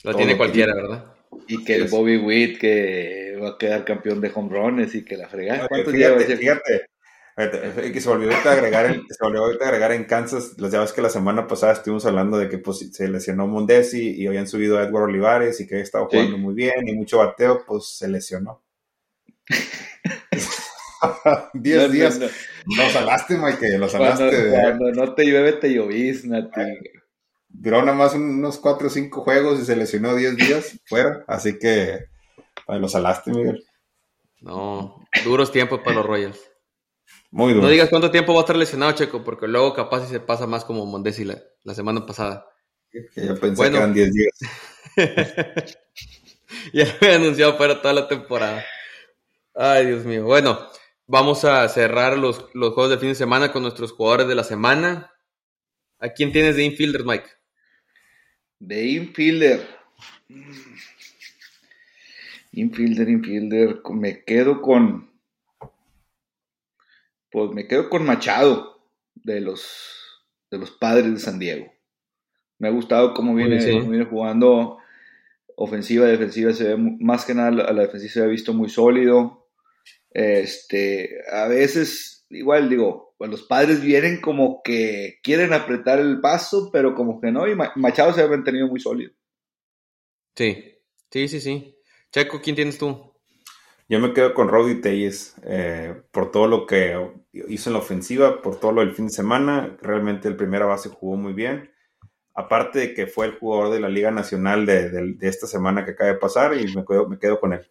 [0.03, 1.13] Lo tiene cualquiera, ¿verdad?
[1.47, 5.17] Y que el Bobby Witt que va a quedar campeón de home runs y que
[5.17, 5.67] la fregada.
[5.67, 6.89] ¿Cuántos fíjate, fíjate, fíjate,
[7.37, 11.03] que se volvió a agregar en, se volvió a agregar en Kansas, los llaves que
[11.03, 14.83] la semana pasada estuvimos hablando de que pues, se lesionó Mondesi y habían subido a
[14.83, 18.63] Edward Olivares y que había estado jugando muy bien y mucho bateo, pues se lesionó.
[21.53, 22.19] Diez días.
[22.19, 24.49] Lo salaste, Mike, lo salaste.
[24.49, 26.49] Cuando, no te llueve, te llovizna,
[27.49, 31.59] duró nada más unos 4 o 5 juegos y se lesionó 10 días fuera, así
[31.59, 32.07] que
[32.65, 33.63] para lo salaste, Miguel.
[34.41, 36.56] No, duros tiempos para los Royals.
[37.31, 37.65] Muy duro.
[37.65, 40.47] No digas cuánto tiempo va a estar lesionado, Checo, porque luego capaz si se pasa
[40.47, 42.45] más como Mondesi la, la semana pasada.
[42.89, 44.39] Que yo pensé que eran 10 días.
[46.73, 48.65] ya me había anunciado para toda la temporada.
[49.53, 50.23] Ay, Dios mío.
[50.23, 50.59] Bueno,
[51.05, 54.43] vamos a cerrar los, los juegos de fin de semana con nuestros jugadores de la
[54.43, 55.11] semana.
[55.99, 57.27] ¿A quién tienes de infielders, Mike?
[58.59, 59.67] De infielder.
[62.51, 63.81] Infielder, infielder.
[63.91, 65.11] Me quedo con.
[67.31, 68.81] Pues me quedo con Machado
[69.15, 71.71] de los, de los padres de San Diego.
[72.59, 74.77] Me ha gustado cómo viene, viene jugando
[75.55, 79.47] ofensiva, defensiva, se ve más que nada a la defensiva se ha visto muy sólido.
[80.11, 86.69] Este, a veces, igual digo, pues los padres vienen como que quieren apretar el paso,
[86.71, 89.11] pero como que no, y Machado se ha mantenido muy sólido.
[90.35, 90.79] Sí,
[91.11, 91.77] sí, sí, sí.
[92.11, 93.13] Checo, ¿quién tienes tú?
[93.89, 96.95] Yo me quedo con Rowdy Telles eh, por todo lo que
[97.33, 99.77] hizo en la ofensiva, por todo lo del fin de semana.
[99.81, 101.71] Realmente el primera base jugó muy bien.
[102.33, 106.11] Aparte de que fue el jugador de la Liga Nacional de, esta semana que acaba
[106.11, 107.67] de pasar y me quedo, me quedo con él.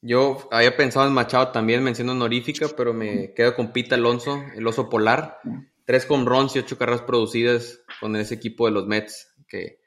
[0.00, 4.66] Yo había pensado en Machado también, mención honorífica, pero me quedo con Pita Alonso, el
[4.66, 5.40] oso polar.
[5.86, 9.80] Tres con runs y ocho carreras producidas con ese equipo de los Mets, que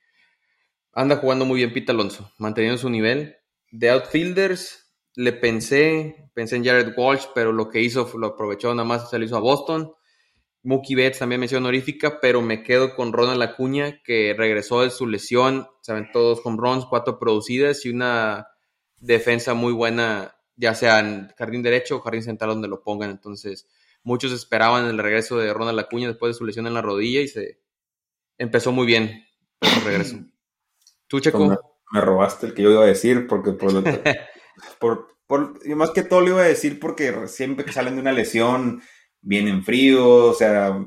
[0.92, 3.38] anda jugando muy bien Pita Alonso, manteniendo su nivel.
[3.72, 4.81] De outfielders,
[5.16, 9.20] le pensé, pensé en Jared Walsh, pero lo que hizo lo aprovechó nada más, se
[9.20, 9.94] lo hizo a Boston.
[10.64, 15.08] Mookie Betts también mención honorífica, pero me quedo con Ronald Acuña, que regresó de su
[15.08, 18.48] lesión, se aventó dos home runs, cuatro producidas y una
[18.98, 23.10] defensa muy buena, ya sea en jardín derecho o jardín central donde lo pongan.
[23.10, 23.68] Entonces,
[24.04, 27.28] muchos esperaban el regreso de Ronald Acuña después de su lesión en la rodilla y
[27.28, 27.60] se
[28.38, 29.26] empezó muy bien
[29.62, 30.18] el regreso.
[31.08, 31.58] ¿Tú, Checo?
[31.92, 33.84] Me, robaste el que yo iba a decir, porque por, lo,
[34.80, 38.02] por, por, y más que todo lo iba a decir porque siempre que salen de
[38.02, 38.82] una lesión
[39.22, 40.86] vienen fríos, o sea,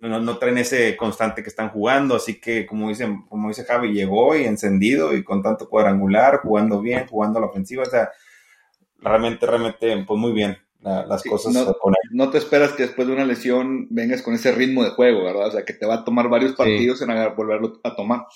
[0.00, 3.92] no, no, traen ese constante que están jugando, así que como dicen, como dice Javi,
[3.92, 8.10] llegó y encendido y con tanto cuadrangular, jugando bien, jugando a la ofensiva, o sea,
[8.98, 11.74] realmente, realmente, pues muy bien las cosas no,
[12.12, 15.48] No te esperas que después de una lesión vengas con ese ritmo de juego, ¿verdad?
[15.48, 18.26] O sea, que te va a tomar varios partidos en volverlo a tomar.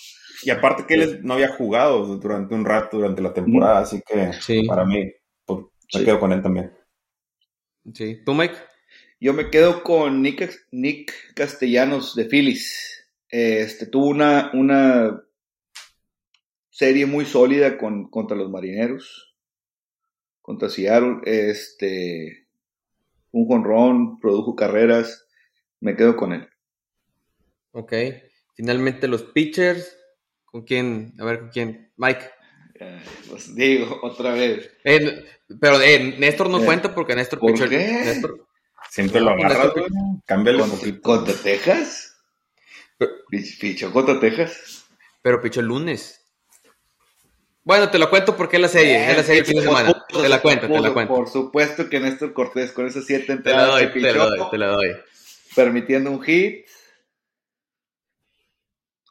[0.42, 4.31] Y aparte que él no había jugado durante un rato durante la temporada, así que
[4.66, 5.12] para mí,
[5.44, 6.72] pues, me quedo con él también.
[7.94, 8.18] Sí.
[8.24, 8.57] ¿Tú, Mike?
[9.20, 13.07] Yo me quedo con Nick, Nick Castellanos de Phillies.
[13.28, 15.22] Este, tuvo una, una
[16.70, 19.32] serie muy sólida con, contra los marineros,
[20.42, 21.20] contra Seattle.
[21.24, 22.48] Este,
[23.31, 25.26] un jonrón, produjo carreras.
[25.81, 26.48] Me quedo con él.
[27.72, 27.92] Ok.
[28.55, 29.96] Finalmente los pitchers.
[30.44, 31.14] ¿Con quién?
[31.18, 31.92] A ver, ¿con quién?
[31.96, 32.31] Mike.
[33.31, 34.70] pues digo, otra vez.
[35.61, 38.20] pero eh, Néstor no eh, cuenta porque Néstor ¿Por Qué?
[38.90, 39.72] Siempre lo agarra,
[40.26, 41.00] Cámbiale un poquito.
[41.00, 42.14] ¿Contra Texas?
[43.31, 44.85] ¿Pichó contra Texas?
[45.22, 46.21] Pero pichó el lunes.
[47.64, 50.05] Bueno, te lo cuento porque es la serie, es la serie el fin de semana.
[50.09, 51.14] te la cuento, te la cuento.
[51.14, 54.51] Por supuesto que Néstor Cortés con esas siete entradas te la doy, te la doy,
[54.51, 54.96] te la doy.
[55.55, 56.66] Permitiendo un hit.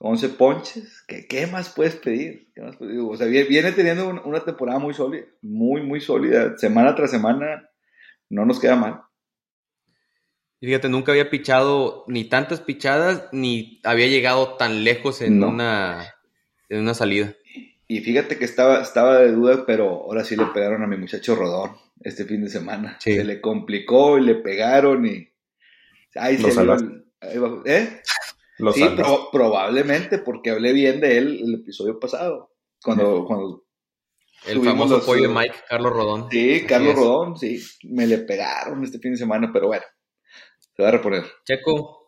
[0.03, 1.03] 11 ponches.
[1.07, 2.51] ¿Qué, ¿Qué, más puedes pedir?
[2.55, 6.57] ¿Qué más puedes O sea, viene teniendo una temporada muy sólida, muy, muy sólida.
[6.57, 7.69] Semana tras semana
[8.29, 9.01] no nos queda mal.
[10.59, 16.15] Y fíjate, nunca había pichado ni tantas pichadas, ni había llegado tan lejos en, una,
[16.69, 17.35] en una salida.
[17.91, 21.35] Y fíjate que estaba, estaba de duda, pero ahora sí le pegaron a mi muchacho
[21.35, 22.97] Rodón este fin de semana.
[23.01, 25.27] Se le complicó y le pegaron y...
[26.15, 26.53] Ahí se
[27.65, 28.01] ¿Eh?
[28.73, 28.85] sí,
[29.33, 32.53] probablemente, porque hablé bien de él el episodio pasado.
[32.81, 33.65] Cuando, cuando
[34.47, 36.27] el famoso apoyo de Mike, Carlos Rodón.
[36.31, 37.61] Sí, Carlos Rodón, sí.
[37.83, 39.83] Me le pegaron este fin de semana, pero bueno.
[40.77, 41.25] Se va a reponer.
[41.43, 42.00] Checo.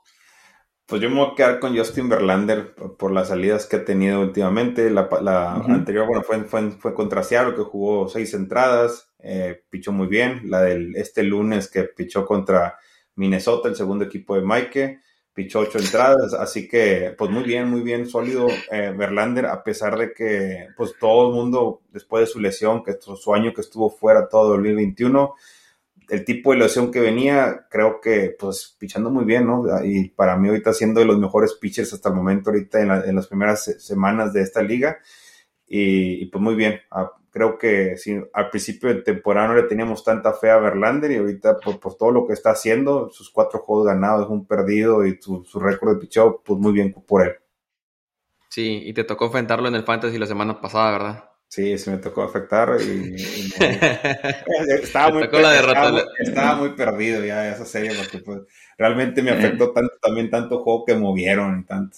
[0.94, 4.22] Pues yo me voy a quedar con Justin Verlander por las salidas que ha tenido
[4.22, 4.92] últimamente.
[4.92, 10.06] La, anterior, bueno, fue, fue, fue, contra Seattle, que jugó seis entradas, eh, pichó muy
[10.06, 10.52] bien.
[10.52, 12.78] La del este lunes que pichó contra
[13.16, 15.00] Minnesota, el segundo equipo de Mike,
[15.34, 16.36] pichó ocho entradas.
[16.36, 20.94] Así que, pues muy bien, muy bien, sólido eh, Verlander, a pesar de que, pues
[21.00, 24.62] todo el mundo, después de su lesión, que su año que estuvo fuera todo el
[24.62, 25.34] 2021,
[26.10, 29.64] el tipo de lesión que venía, creo que pues pichando muy bien, ¿no?
[29.84, 33.28] Y para mí ahorita siendo de los mejores pitchers hasta el momento, ahorita en, las
[33.28, 34.98] primeras semanas de esta liga.
[35.66, 40.04] Y, pues muy bien, ah, creo que si al principio de temporada no le teníamos
[40.04, 43.60] tanta fe a Verlander y ahorita por, por todo lo que está haciendo, sus cuatro
[43.60, 47.34] juegos ganados, un perdido y su, su récord de pichado, pues muy bien por él.
[48.50, 51.33] Sí, y te tocó enfrentarlo en el Fantasy la semana pasada, ¿verdad?
[51.48, 53.14] Sí, se me tocó afectar y,
[54.82, 55.24] estaba, muy
[56.18, 58.42] estaba, muy perdido ya esa serie porque pues,
[58.76, 61.98] realmente me afectó tanto también tanto juego que movieron y tanto.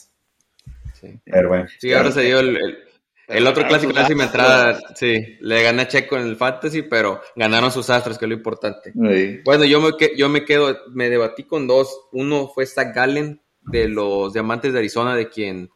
[0.99, 1.19] Sí.
[1.23, 1.67] Pero bueno.
[1.79, 2.79] Sí, ahora se dio el,
[3.27, 7.21] el, otro clásico, la última entrada, sí, le gané a Checo en el Fantasy, pero
[7.37, 8.91] ganaron sus astros, que es lo importante.
[9.45, 12.07] Bueno, yo me, yo me quedo, me debatí con dos.
[12.11, 15.69] Uno fue Zach Gallen de los Diamantes de Arizona, de quien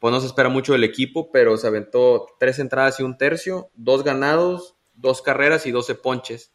[0.00, 3.70] pues no se espera mucho del equipo, pero se aventó tres entradas y un tercio,
[3.74, 6.52] dos ganados, dos carreras y doce ponches.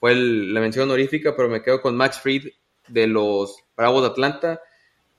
[0.00, 2.48] fue la mención honorífica, pero me quedo con Max Fried
[2.88, 4.60] de los Bravos de Atlanta.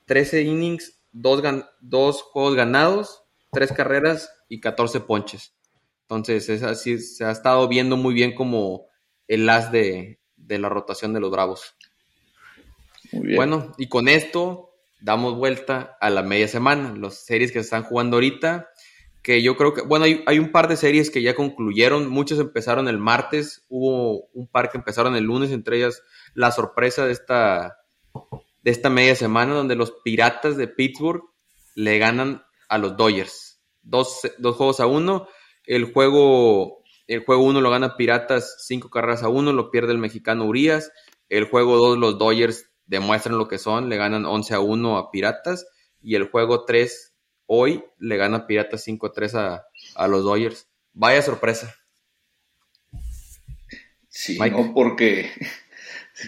[0.06, 1.42] 13 innings, dos,
[1.80, 5.54] dos juegos ganados, tres carreras y 14 ponches.
[6.02, 8.88] Entonces, es así, se ha estado viendo muy bien como
[9.28, 11.76] el as de, de la rotación de los Bravos.
[13.12, 13.36] Muy bien.
[13.38, 14.69] Bueno, y con esto
[15.02, 18.70] damos vuelta a la media semana, las series que se están jugando ahorita,
[19.22, 22.40] que yo creo que, bueno, hay, hay, un par de series que ya concluyeron, muchos
[22.40, 27.12] empezaron el martes, hubo un par que empezaron el lunes, entre ellas la sorpresa de
[27.12, 27.78] esta,
[28.62, 31.24] de esta media semana, donde los Piratas de Pittsburgh
[31.76, 33.62] le ganan a los Dodgers.
[33.82, 35.28] Dos, dos juegos a uno.
[35.66, 39.98] El juego, el juego uno lo gana Piratas cinco carreras a uno, lo pierde el
[39.98, 40.92] mexicano Urias.
[41.28, 45.12] El juego dos, los Dodgers demuestran lo que son, le ganan 11 a 1 a
[45.12, 45.68] Piratas.
[46.02, 47.14] Y el juego 3
[47.46, 50.68] hoy le gana Piratas 5 a 3 a, los Dodgers.
[50.94, 51.74] Vaya sorpresa.
[54.10, 55.30] Sí, no porque.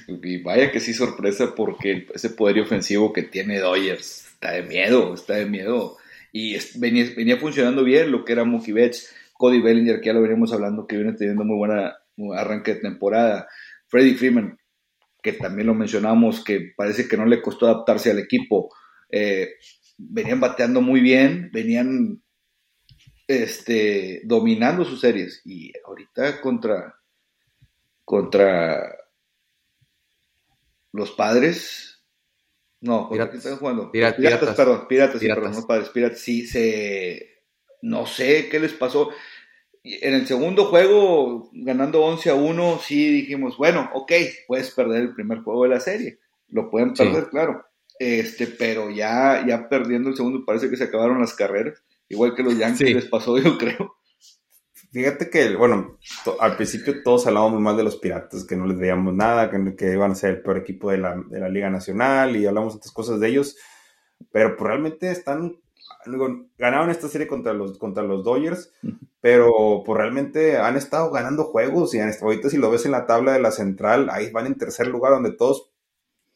[0.08, 5.14] Y vaya que sí sorpresa porque ese poder ofensivo que tiene Dodgers está de miedo,
[5.14, 5.98] está de miedo.
[6.32, 10.22] Y venía, venía funcionando bien lo que era Mookie Betts, Cody Bellinger, que ya lo
[10.22, 11.98] veníamos hablando, que viene teniendo muy buena
[12.38, 13.50] arranque de temporada.
[13.88, 14.61] Freddie Freeman,
[15.22, 18.74] que también lo mencionamos, que parece que no le costó adaptarse al equipo.
[19.10, 19.50] Eh,
[19.98, 22.22] venían bateando muy bien, venían
[23.28, 25.42] este, dominando sus series.
[25.46, 26.96] Y ahorita contra,
[28.04, 28.98] contra
[30.92, 32.04] los padres.
[32.82, 33.92] No, ¿contra quién están jugando?
[33.92, 35.58] piratas, perdón, piratas, piratas.
[35.58, 36.20] no padres, piratas.
[36.20, 37.30] Sí, se.
[37.84, 39.10] No sé qué les pasó
[39.84, 44.12] en el segundo juego, ganando 11 a 1, sí dijimos, bueno, ok,
[44.48, 46.20] puedes perder el primer juego de la serie.
[46.50, 47.66] Lo pueden perder, claro.
[47.98, 51.84] Este, pero ya, ya perdiendo el segundo, parece que se acabaron las carreras.
[52.10, 53.96] Igual que los Yankees les pasó, yo creo.
[54.92, 55.98] Fíjate que, bueno,
[56.40, 59.94] al principio todos hablábamos mal de los Piratas, que no les veíamos nada, que, que,
[59.94, 62.92] iban a ser el peor equipo de la, de la Liga Nacional y hablamos otras
[62.92, 63.56] cosas de ellos,
[64.32, 65.61] pero pues realmente están
[66.58, 68.74] ganaron esta serie contra los, contra los Dodgers,
[69.20, 73.34] pero pues realmente han estado ganando juegos y ahorita si lo ves en la tabla
[73.34, 75.72] de la central, ahí van en tercer lugar donde todos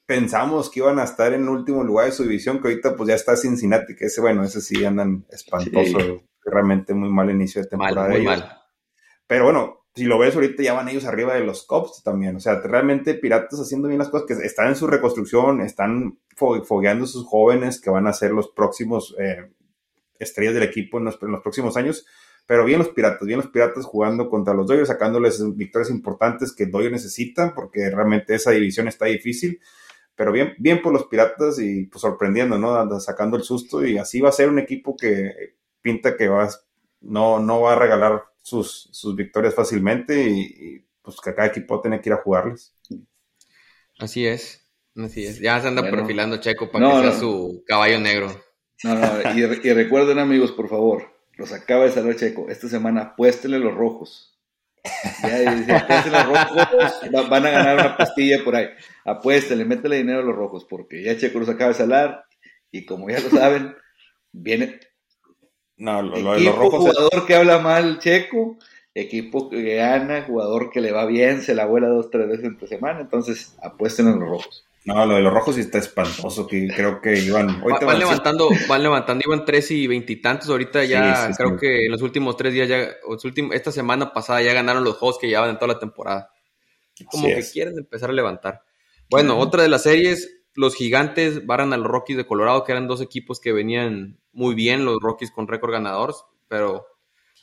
[0.06, 3.16] pensamos que iban a estar en último lugar de su división, que ahorita pues ya
[3.16, 8.10] está Cincinnati, que ese bueno, ese sí andan espantoso, realmente muy mal inicio de temporada.
[8.10, 8.62] muy mal.
[9.28, 12.40] Pero bueno, si lo ves ahorita ya van ellos arriba de los Cubs también, o
[12.40, 17.08] sea, realmente Piratas haciendo bien las cosas, que están en su reconstrucción, están fogueando a
[17.08, 19.52] sus jóvenes que van a ser los próximos eh,
[20.20, 22.06] estrellas del equipo en los, próximos años.
[22.48, 26.68] Pero bien los Piratas, bien los Piratas jugando contra los Dodgers, sacándoles victorias importantes que
[26.68, 29.60] Dodgers necesita, porque realmente esa división está difícil.
[30.16, 33.00] Pero bien, bien por los Piratas y pues sorprendiendo, ¿no?
[33.00, 36.50] Sacando el susto y así va a ser un equipo que pinta que va,
[37.02, 42.02] no, no va a regalar sus, sus victorias fácilmente y, pues que cada equipo tiene
[42.02, 42.74] que ir a jugarles.
[44.00, 45.40] Así es, así es.
[45.40, 48.45] Ya se anda perfilando Checo para que sea su caballo negro.
[48.86, 53.58] No, no, y, recuerden amigos, por favor, los acaba de salir Checo, esta semana apuéstenle
[53.58, 54.38] los rojos.
[55.24, 58.68] Ya, los rojos, van a ganar una pastilla por ahí.
[59.04, 62.26] Apuéstenle, métele dinero a los rojos, porque ya Checo los acaba de salar,
[62.70, 63.76] y como ya lo saben,
[64.32, 64.80] viene
[65.78, 68.60] no, lo, lo, equipo, los rojos jugador que habla mal Checo,
[68.94, 72.68] equipo que gana, jugador que le va bien, se la vuela dos, tres veces entre
[72.68, 74.65] semana, entonces apuesten en los rojos.
[74.86, 77.60] No, lo de los rojos sí está espantoso, que creo que iban...
[77.62, 82.38] van, levantando, van levantando, iban tres y veintitantos, ahorita ya creo que en los últimos
[82.38, 82.90] tres días ya,
[83.52, 86.30] esta semana pasada ya ganaron los juegos que llevaban en toda la temporada.
[87.10, 88.62] Como que quieren empezar a levantar.
[89.10, 92.88] Bueno, otra de las series, los gigantes barran a los Rockies de Colorado, que eran
[92.88, 96.14] dos equipos que venían muy bien, los Rockies con récord ganador,
[96.48, 96.86] pero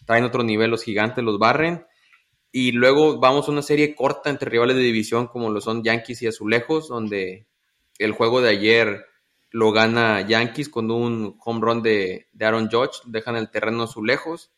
[0.06, 1.86] traen otro nivel los gigantes, los barren.
[2.52, 6.20] Y luego vamos a una serie corta entre rivales de división como lo son Yankees
[6.20, 7.46] y Azulejos, donde
[7.98, 9.06] el juego de ayer
[9.50, 14.50] lo gana Yankees con un home run de, Aaron Judge, dejan el terreno Azulejos.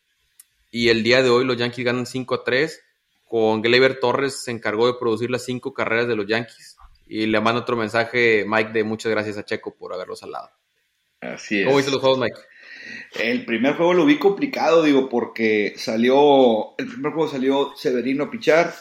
[0.71, 2.81] Y el día de hoy los Yankees ganan 5 a 3.
[3.27, 6.77] Con Gleyber Torres se encargó de producir las cinco carreras de los Yankees.
[7.07, 10.49] Y le mando otro mensaje, Mike, de muchas gracias a Checo por haberlos salado.
[11.21, 11.65] Así es.
[11.65, 12.39] ¿Cómo viste los juegos, Mike?
[13.19, 18.73] El primer juego lo vi complicado, digo, porque salió, el primer juego salió Severino pichar.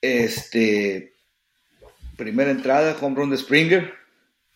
[0.00, 1.12] Este,
[2.16, 3.92] primera entrada, home run de Springer,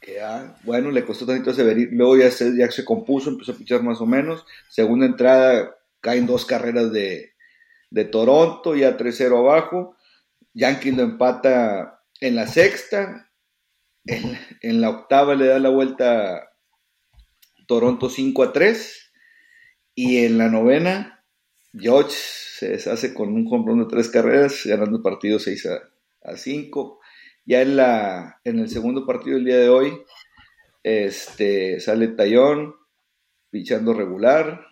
[0.00, 3.52] que ya, bueno, le costó tantito a Severino, luego ya se, ya se compuso, empezó
[3.52, 4.46] a pichar más o menos.
[4.68, 7.32] Segunda entrada, caen dos carreras de,
[7.90, 9.96] de Toronto, ya 3-0 abajo.
[10.54, 13.30] Yankees lo empata en la sexta,
[14.06, 16.45] en, en la octava le da la vuelta
[17.66, 19.12] Toronto 5 a 3.
[19.94, 21.24] Y en la novena,
[21.72, 25.68] George se deshace con un home de tres carreras, ganando el partido 6
[26.22, 27.00] a, 5.
[27.44, 29.92] Ya en, la, en el segundo partido del día de hoy,
[30.82, 32.74] este, sale Tallón,
[33.50, 34.66] pichando regular,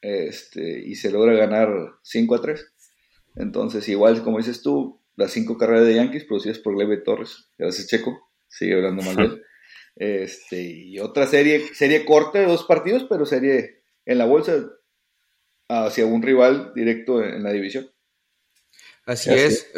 [0.00, 1.68] este, y se logra ganar
[2.02, 2.72] 5 a 3.
[3.36, 7.50] Entonces, igual, como dices tú, las cinco carreras de Yankees producidas por Leve Torres.
[7.58, 8.30] Gracias, Checo.
[8.48, 9.42] Sigue hablando mal de él.
[9.96, 14.62] Este, y otra serie, serie corta de dos partidos, pero serie en la bolsa
[15.68, 17.90] hacia un rival directo en la división.
[19.06, 19.72] Así, es.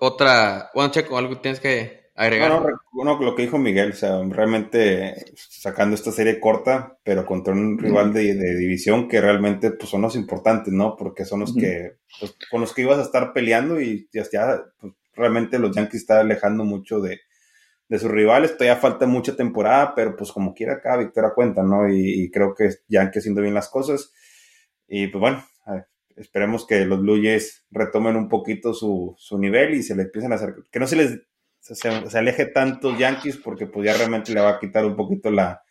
[0.00, 2.62] Otra, bueno, Checo, algo tienes que agregar.
[2.92, 7.76] Bueno, lo que dijo Miguel, o sea, realmente sacando esta serie corta, pero contra un
[7.78, 10.94] rival de, división que realmente pues, son los importantes, ¿no?
[10.96, 14.62] Porque son los que, pues, con los que ibas a estar peleando y ya, ya
[14.78, 17.20] pues, realmente los Yankees están alejando mucho de,
[17.88, 18.56] de sus rivales.
[18.56, 21.88] Todavía falta mucha temporada, pero pues como quiera cada victoria cuenta, ¿no?
[21.88, 24.12] Y, creo que Yankee haciendo bien las cosas.
[24.88, 25.44] Y pues bueno,
[26.16, 30.32] esperemos que los Blue Jays retomen un poquito su, su nivel y se le empiecen
[30.32, 31.20] a hacer, que no se les
[31.74, 35.62] se, aleje tanto Yankees porque pues ya realmente le va a quitar un poquito la,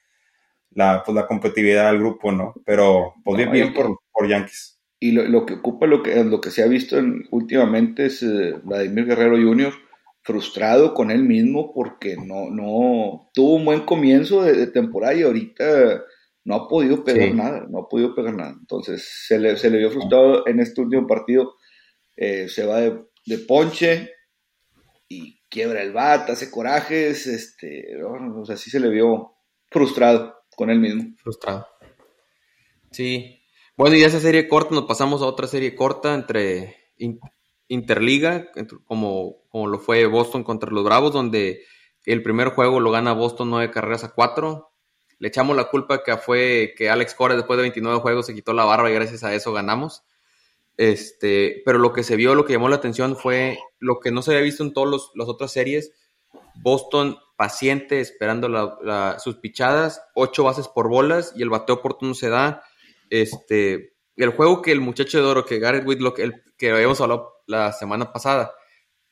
[0.71, 2.53] la, pues, la competitividad al grupo, ¿no?
[2.65, 4.81] Pero pues bien, por, por Yankees.
[4.99, 8.23] Y lo, lo, que ocupa, lo que, lo que se ha visto en, últimamente es
[8.23, 9.73] eh, Vladimir Guerrero Jr.,
[10.25, 16.03] frustrado con él mismo porque no, no tuvo un buen comienzo de, temporada y ahorita
[16.43, 18.55] no ha podido pegar nada, no ha podido pegar nada.
[18.59, 21.53] Entonces se le, se le vio frustrado en este último partido,
[22.15, 24.13] eh, se va de, de, ponche
[25.07, 29.35] y quiebra el bat, hace corajes, este, bueno, o sea, sí se le vio
[29.69, 31.03] frustrado con él mismo.
[31.21, 31.67] Frustrado.
[32.89, 33.43] Sí.
[33.77, 36.77] Bueno, y de esa serie corta nos pasamos a otra serie corta entre
[37.67, 38.51] Interliga,
[38.85, 41.63] como, como lo fue Boston contra los Bravos, donde
[42.05, 44.71] el primer juego lo gana Boston nueve carreras a cuatro.
[45.17, 48.53] Le echamos la culpa que fue que Alex Cora después de 29 juegos se quitó
[48.53, 50.03] la barba y gracias a eso ganamos.
[50.77, 54.21] Este, pero lo que se vio, lo que llamó la atención fue lo que no
[54.21, 55.91] se había visto en todas las otras series.
[56.55, 58.77] Boston paciente, esperando
[59.19, 62.63] sus pichadas, ocho bases por bolas y el bateo oportuno se da.
[63.09, 67.33] Este, el juego que el muchacho de oro, que Garrett Whitlock, el que habíamos hablado
[67.47, 68.53] la semana pasada.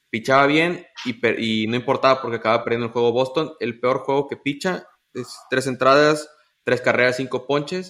[0.10, 3.54] Pichaba bien y, no importaba porque acaba perdiendo el juego Boston.
[3.60, 6.30] El peor juego que picha es tres entradas,
[6.64, 7.90] tres carreras, cinco ponches.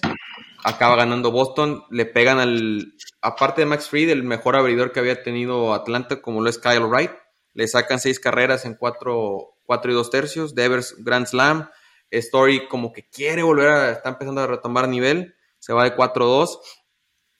[0.64, 1.84] Acaba ganando Boston.
[1.90, 2.94] Le pegan al.
[3.20, 6.86] Aparte de Max Fried, el mejor abridor que había tenido Atlanta, como lo es Kyle
[6.86, 7.10] Wright.
[7.52, 10.54] Le sacan seis carreras en cuatro, cuatro y dos tercios.
[10.54, 11.68] Devers Grand Slam.
[12.10, 13.90] Story como que quiere volver a.
[13.90, 15.34] Está empezando a retomar nivel.
[15.58, 16.58] Se va de 4-2.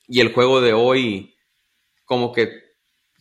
[0.07, 1.35] Y el juego de hoy,
[2.05, 2.65] como que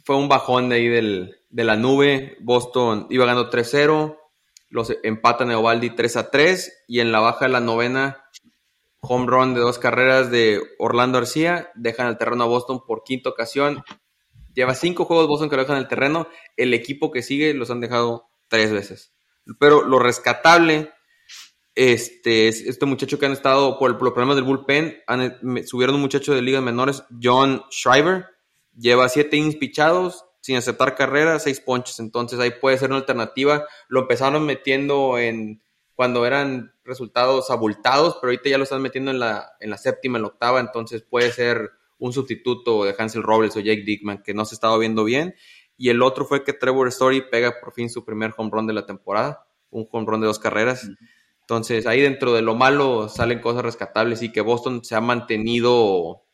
[0.05, 2.37] fue un bajón de ahí del, de la nube.
[2.41, 4.19] Boston iba ganando 3-0.
[4.69, 6.71] Los empatan a Ovaldi 3-3.
[6.89, 8.25] Y en la baja de la novena,
[9.01, 11.71] home run de dos carreras de Orlando García.
[11.75, 13.83] Dejan el terreno a Boston por quinta ocasión.
[14.55, 16.29] Lleva cinco juegos Boston que lo dejan el terreno.
[16.57, 19.15] El equipo que sigue los han dejado tres veces.
[19.59, 20.93] Pero lo rescatable,
[21.75, 25.03] este, este muchacho que han estado por los problemas del bullpen,
[25.67, 28.27] subieron un muchacho de ligas menores, John Schreiber,
[28.77, 31.99] lleva siete innings pichados, sin aceptar carrera, seis ponches.
[32.01, 33.65] Entonces ahí puede ser una alternativa.
[33.89, 35.63] Lo empezaron metiendo en
[35.95, 40.19] cuando eran resultados abultados, pero ahorita ya lo están metiendo en la, en la séptima,
[40.19, 44.35] en la octava, entonces puede ser un sustituto de Hansel Robles o Jake Dickman, que
[44.35, 45.35] no se estaba viendo bien.
[45.77, 48.75] Y el otro fue que Trevor Story pega por fin su primer home run de
[48.75, 50.87] la temporada, un home run de dos carreras.
[51.45, 56.25] Entonces ahí dentro de lo malo salen cosas rescatables y que Boston se ha mantenido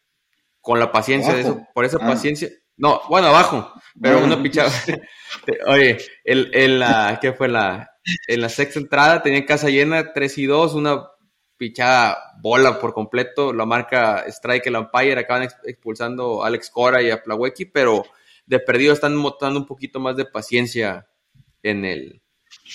[0.61, 2.06] con la paciencia de eso, por esa ah.
[2.06, 2.48] paciencia.
[2.76, 4.70] No, bueno, abajo, pero una pichada.
[5.66, 7.90] Oye, el, en la, ¿qué fue la?
[8.28, 11.08] En la sexta entrada tenía casa llena, 3 y 2, una
[11.56, 17.11] pichada bola por completo, la marca Strike el umpire, acaban expulsando a Alex Cora y
[17.11, 18.04] a Plawecki, pero
[18.46, 21.08] de perdido están mostrando un poquito más de paciencia
[21.62, 22.22] en el,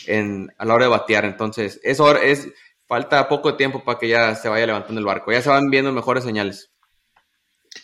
[0.08, 2.50] en, a la hora de batear, entonces, eso es,
[2.88, 5.92] falta poco tiempo para que ya se vaya levantando el barco, ya se van viendo
[5.92, 6.72] mejores señales.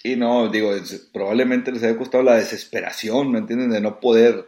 [0.04, 0.72] Y no, digo,
[1.14, 3.72] probablemente les haya costado la desesperación, ¿me entienden?
[3.72, 4.48] De no poder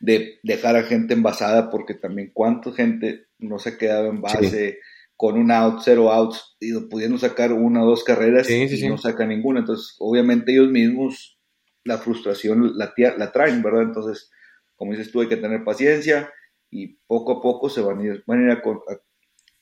[0.00, 4.78] de dejar a gente envasada, porque también cuánta gente no se quedaba en base
[5.16, 9.26] con un out, cero outs, y pudiendo sacar una o dos carreras y no saca
[9.26, 9.60] ninguna.
[9.60, 11.38] Entonces, obviamente ellos mismos
[11.84, 13.82] la frustración la, la traen, ¿verdad?
[13.82, 14.30] Entonces,
[14.76, 16.30] como dices tú, hay que tener paciencia
[16.70, 18.24] y poco a poco se van a ir,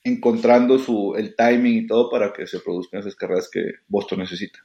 [0.03, 4.61] encontrando su, el timing y todo para que se produzcan esas carreras que Boston necesita.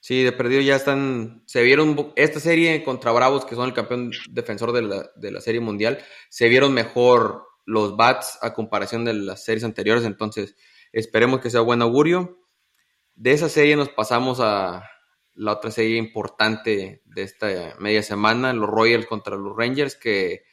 [0.00, 4.12] Sí, de perdido ya están, se vieron, esta serie contra Bravos, que son el campeón
[4.30, 9.14] defensor de la, de la serie mundial, se vieron mejor los bats a comparación de
[9.14, 10.54] las series anteriores, entonces
[10.92, 12.38] esperemos que sea buen augurio.
[13.14, 14.84] De esa serie nos pasamos a,
[15.36, 20.44] la otra serie importante de esta media semana, los Royals contra los Rangers, que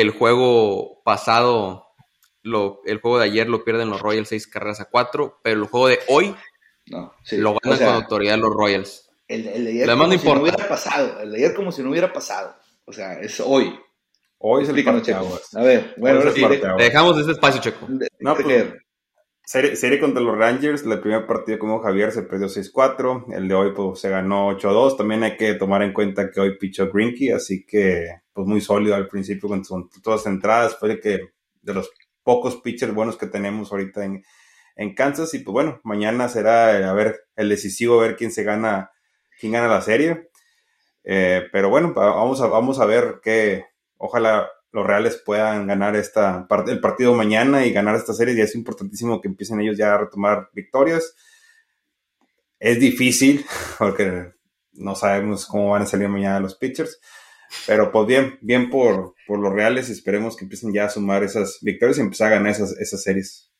[0.00, 1.86] el juego pasado,
[2.42, 5.68] lo, el juego de ayer lo pierden los Royals seis carreras a cuatro, pero el
[5.68, 6.34] juego de hoy
[6.86, 9.08] No, lo ganan con autoridad los Royals.
[9.28, 11.20] El, el de ayer como no si no hubiera pasado.
[11.20, 12.56] El de ayer como si no hubiera pasado.
[12.84, 13.78] O sea, es hoy.
[14.38, 15.58] Hoy es el Explícanos, Checo.
[15.58, 16.42] A ver, bueno, ahora sí.
[16.76, 17.86] dejamos este espacio, Checo.
[17.88, 18.74] de- No, pues,
[19.46, 23.72] Serie, contra los Rangers, el primer partido como Javier se perdió 6-4, el de hoy
[23.74, 27.64] pues se ganó 8-2, también hay que tomar en cuenta que hoy pichó Grinky, así
[27.66, 29.62] que pues muy sólido al principio con,
[30.02, 31.20] todas entradas, fue de que
[31.60, 31.90] de los
[32.22, 34.24] pocos pitchers buenos que tenemos ahorita en,
[34.76, 38.32] en Kansas y pues bueno, mañana será eh, a ver el decisivo, a ver quién
[38.32, 38.92] se gana,
[39.38, 40.30] quién gana la serie,
[41.04, 43.66] Eh, pero bueno, va- vamos a, vamos a ver que
[43.98, 48.34] ojalá los Reales puedan ganar esta el partido mañana y ganar esta serie.
[48.34, 51.14] Ya es importantísimo que empiecen ellos ya a retomar victorias.
[52.58, 53.46] Es difícil
[53.78, 54.32] porque
[54.72, 57.00] no sabemos cómo van a salir mañana los pitchers.
[57.68, 59.90] Pero pues bien, bien por, por los Reales.
[59.90, 63.52] Esperemos que empiecen ya a sumar esas victorias y empezar a ganar esas, esas series.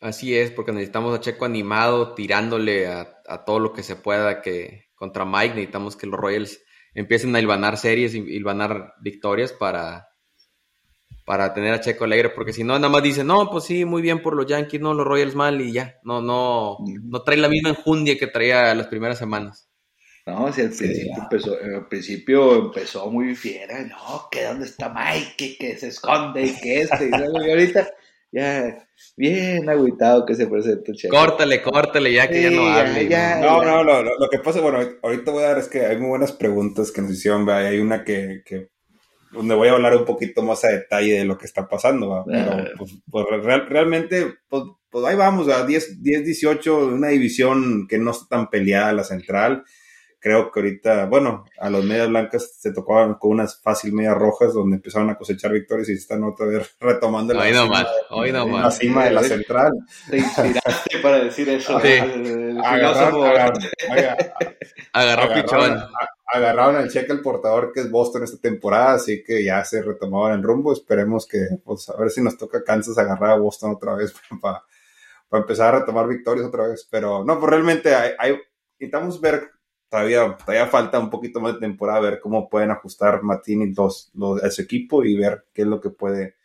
[0.00, 4.40] Así es, porque necesitamos a Checo animado, tirándole a, a todo lo que se pueda
[4.40, 5.56] que contra Mike.
[5.56, 6.58] Necesitamos que los Royals
[6.98, 10.08] empiecen a hilvanar series y hilvanar victorias para,
[11.24, 14.02] para tener a Checo alegre, porque si no, nada más dice, no, pues sí, muy
[14.02, 15.98] bien por los Yankees, no, los Royals mal y ya.
[16.02, 19.68] No, no, no trae la misma enjundia que traía las primeras semanas.
[20.26, 25.56] No, si al principio, empezó, al principio empezó muy fiera, no, que dónde está Mike,
[25.58, 27.88] que, se esconde y que este, y, y ahorita
[28.30, 31.16] ya bien agüitado que se presenta el checo.
[31.16, 33.08] Córtale, córtale, ya que ya no hable.
[33.08, 33.40] ya.
[33.40, 35.96] No, no, no, lo, lo que pasa, bueno, ahorita voy a dar es que hay
[35.98, 37.66] muy buenas preguntas que nos hicieron, ¿verdad?
[37.66, 38.68] Hay una que, que
[39.32, 42.24] donde voy a hablar un poquito más a detalle de lo que está pasando, ¿va?
[42.24, 42.64] Pero Ah.
[42.78, 47.98] pues, pues, real- realmente, pues, pues ahí vamos, a 10, 10, 18, una división que
[47.98, 49.64] no está tan peleada la central.
[50.20, 54.52] Creo que ahorita, bueno, a los medias blancas se tocaban con unas fácil medias rojas
[54.52, 58.70] donde empezaron a cosechar victorias y están otra vez retomando la Hoy cima, hoy la
[58.72, 59.72] cima de la central.
[60.10, 61.78] Te inspiraste para decir eso.
[61.80, 61.86] Sí.
[61.88, 62.58] El
[64.92, 65.78] Agarraron,
[66.34, 70.32] agarraron- al cheque el portador que es Boston esta temporada, así que ya se retomaban
[70.34, 70.72] el rumbo.
[70.72, 74.12] Esperemos que, pues, a ver si nos toca Kansas agarrar a Boston otra vez
[74.42, 74.62] para,
[75.28, 76.86] para empezar a retomar victorias otra vez.
[76.90, 78.38] Pero no, pues realmente hay, hay-
[78.78, 79.50] necesitamos ver,
[79.88, 84.10] todavía, todavía falta un poquito más de temporada, ver cómo pueden ajustar Martín y los,
[84.14, 86.36] los, a su equipo y ver qué es lo que puede,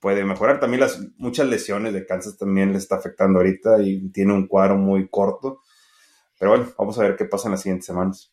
[0.00, 0.60] puede mejorar.
[0.60, 4.76] También las muchas lesiones de Kansas también le está afectando ahorita y tiene un cuadro
[4.76, 5.62] muy corto.
[6.38, 8.32] Pero bueno, vamos a ver qué pasa en las siguientes semanas.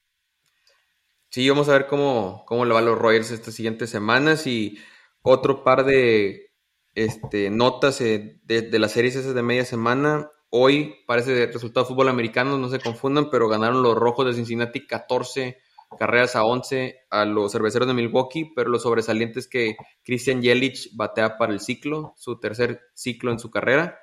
[1.29, 4.77] Sí, vamos a ver cómo, cómo le va a los Royals estas siguientes semanas y
[5.23, 6.51] otro par de
[6.93, 10.29] este, notas eh, de, de las series esas de media semana.
[10.55, 14.85] Hoy parece resultado de fútbol americano, no se confundan, pero ganaron los Rojos de Cincinnati
[14.85, 15.57] 14
[15.97, 20.95] carreras a 11 a los Cerveceros de Milwaukee, pero lo sobresaliente es que Christian Yelich
[20.95, 23.97] batea para el ciclo, su tercer ciclo en su carrera.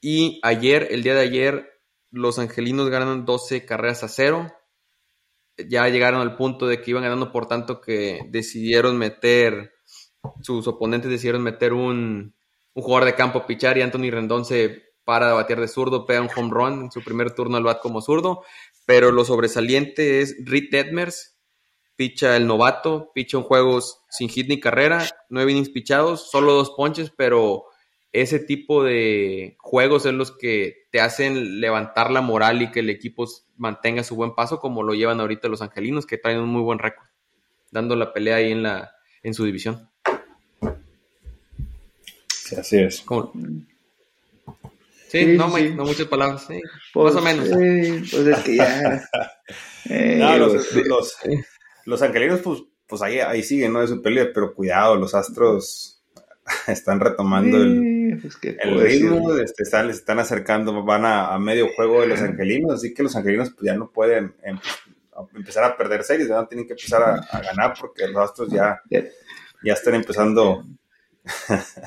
[0.00, 4.50] Y ayer, el día de ayer, los Angelinos ganan 12 carreras a 0
[5.68, 9.74] ya llegaron al punto de que iban ganando por tanto que decidieron meter,
[10.40, 12.34] sus oponentes decidieron meter un,
[12.72, 16.06] un jugador de campo a pichar y Anthony Rendón se para de batear de zurdo,
[16.06, 18.44] pega un home run en su primer turno al bat como zurdo,
[18.86, 21.36] pero lo sobresaliente es Reed Detmers,
[21.96, 26.70] picha el novato, picha en juegos sin hit ni carrera, nueve innings pichados, solo dos
[26.76, 27.64] ponches, pero
[28.12, 32.88] ese tipo de juegos es los que te hacen levantar la moral y que el
[32.88, 36.62] equipo mantenga su buen paso, como lo llevan ahorita los angelinos, que traen un muy
[36.62, 37.08] buen récord,
[37.72, 38.92] dando la pelea ahí en, la,
[39.24, 39.90] en su división.
[42.28, 43.04] Sí, así es.
[45.10, 46.60] Sí, Sí, no, sí, no muchas palabras, sí,
[46.94, 47.48] Pues, más o menos.
[47.50, 49.02] eh, pues es que ya.
[49.90, 51.16] eh, No, los, pues, los,
[51.86, 53.80] los angelinos, pues, pues ahí, ahí siguen, ¿no?
[53.80, 56.02] De su pelea, pero cuidado, los astros
[56.68, 61.38] están retomando el, pues, ¿qué el ritmo, este, están, les están acercando, van a, a
[61.38, 64.58] medio juego de los angelinos, así que los angelinos pues, ya no pueden em-
[65.34, 68.80] empezar a perder series, ya tienen que empezar a, a ganar porque los astros ya,
[68.90, 69.04] Ya.
[69.64, 70.64] ya están empezando.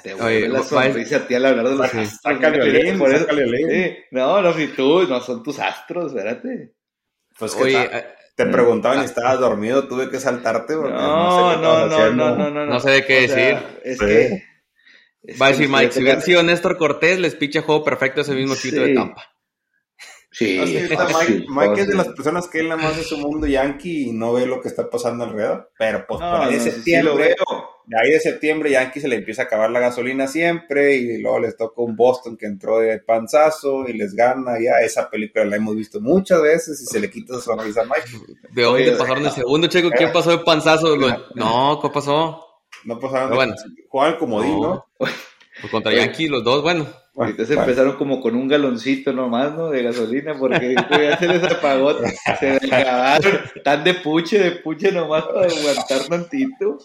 [0.03, 2.53] Te Oye, vuelve la sonrisa a ti al hablar de los astros.
[2.53, 3.69] violín.
[3.69, 6.73] Sí, No, no, ni tú, no son tus astros, espérate.
[7.37, 11.87] Pues que Oye, eh, te preguntaban si estabas dormido, tuve que saltarte porque No, no,
[11.87, 13.79] no, sé qué no, no, no, no, No sé de qué O sea, decir.
[13.83, 14.43] Es que.
[15.23, 18.33] es va a decir Mike, si hubiera sido Néstor Cortés, les picha juego perfecto ese
[18.33, 18.93] mismo equipo de.
[18.93, 19.23] Tampa.
[20.35, 24.09] Sí, Mike, Mike es de las personas que él nada más es su mundo yankee
[24.09, 25.71] y no ve lo que está pasando alrededor.
[25.77, 27.35] Pero pues no, de sí, lo veo.
[27.85, 31.39] De ahí de septiembre Yankees se le empieza a acabar la gasolina siempre y luego
[31.39, 34.77] les toca un Boston que entró de panzazo y les gana ya.
[34.83, 38.35] Esa película la hemos visto muchas veces y se le quita su sonrisa a Mike.
[38.51, 39.89] De hoy te pasaron el segundo, Checo.
[39.89, 40.95] ¿Qué pasó de panzazo?
[41.35, 42.45] No, ¿qué pasó?
[42.85, 43.35] No pasaron.
[43.35, 43.55] Bueno,
[43.89, 44.85] jugaban como ¿no?
[44.97, 46.87] Pues contra Yankees los dos, bueno.
[47.15, 49.69] Ahorita se empezaron como con un galoncito nomás, ¿no?
[49.69, 51.95] De gasolina, porque ya se les apagó,
[52.39, 53.39] se acabaron.
[53.63, 56.79] Tan de puche, de puche nomás para aguantar tantito.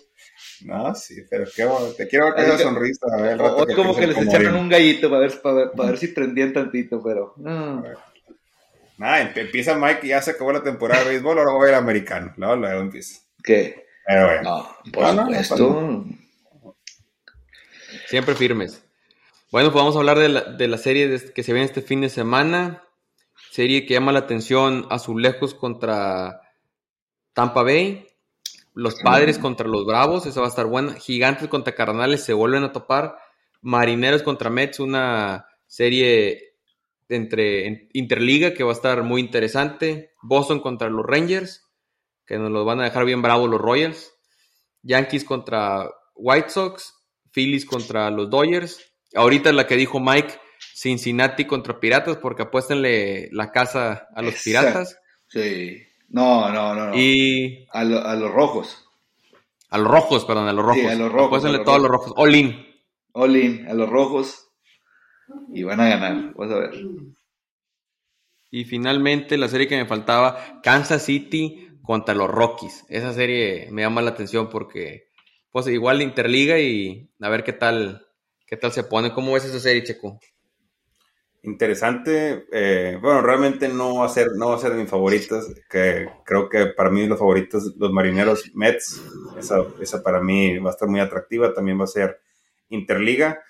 [0.64, 1.88] No, sí, pero qué bueno.
[1.88, 3.06] Te quiero ver esa sonrisa.
[3.12, 6.08] A ver, o, que como que les echaron un gallito para ver, para, ver, si
[6.08, 7.34] prendían tantito, pero.
[7.36, 7.84] No.
[8.98, 12.32] Nada, empieza Mike y ya se acabó la temporada de béisbol, ahora voy al americano.
[12.36, 13.20] Luego, luego empieza.
[13.42, 13.86] ¿Qué?
[14.04, 14.42] Pero bueno.
[14.42, 16.04] No, por supuesto.
[18.06, 18.82] Siempre firmes.
[19.52, 22.00] Bueno, pues vamos a hablar de la, de la serie que se viene este fin
[22.00, 22.82] de semana.
[23.50, 26.42] Serie que llama la atención Azulejos contra
[27.32, 28.07] Tampa Bay.
[28.78, 30.94] Los Padres contra los Bravos, esa va a estar buena.
[30.94, 33.18] Gigantes contra Carnales se vuelven a topar.
[33.60, 36.54] Marineros contra Mets, una serie
[37.08, 40.12] entre interliga que va a estar muy interesante.
[40.22, 41.68] Boston contra los Rangers,
[42.24, 44.14] que nos los van a dejar bien bravos los Royals.
[44.82, 46.94] Yankees contra White Sox.
[47.32, 48.78] Phillies contra los Dodgers.
[49.12, 50.34] Ahorita la que dijo Mike,
[50.76, 54.96] Cincinnati contra Piratas, porque apuéstenle la casa a los Piratas.
[55.26, 55.82] Sí.
[56.08, 56.96] No, no, no.
[56.96, 57.66] Y.
[57.70, 58.88] A, los rojos.
[59.70, 60.80] A los rojos, perdón, a los rojos.
[60.80, 61.26] Sí, a los rojos.
[61.26, 62.12] Apuéstenle todos los rojos.
[62.16, 62.66] All in.
[63.12, 64.48] All in, a los rojos.
[65.52, 66.70] Y van a ganar, vas a ver.
[68.50, 72.86] Y finalmente la serie que me faltaba, Kansas City contra los Rockies.
[72.88, 75.08] Esa serie me llama la atención porque
[75.50, 78.06] pues igual Interliga y a ver qué tal,
[78.46, 79.12] qué tal se pone.
[79.12, 80.18] ¿Cómo ves esa serie, Checo?
[81.42, 82.46] Interesante.
[82.52, 85.46] Eh, bueno, realmente no va a ser, no va a ser de mis favoritas.
[85.68, 89.02] Que creo que para mí los favoritos, los marineros Mets.
[89.38, 91.54] Esa, esa para mí va a estar muy atractiva.
[91.54, 92.20] También va a ser
[92.68, 93.40] Interliga.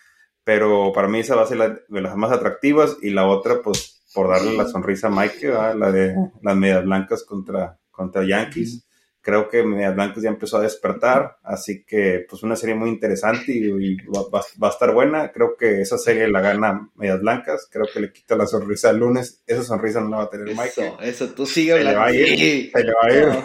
[0.44, 2.96] Pero para mí esa va a ser la, de las más atractivas.
[3.02, 7.24] Y la otra, pues, por darle la sonrisa a Mike, la de las medias blancas
[7.24, 8.87] contra, contra Yankees
[9.20, 13.52] creo que Medias Blancas ya empezó a despertar, así que pues una serie muy interesante
[13.52, 15.32] y, va, a estar buena.
[15.32, 18.98] Creo que esa serie la gana Medias Blancas, creo que le quita la sonrisa el
[18.98, 20.68] lunes, esa sonrisa no la va a tener Mike.
[20.68, 21.90] Eso, eso, tú sigue hablando.
[21.90, 23.44] Se le va a ir, se le va a ir.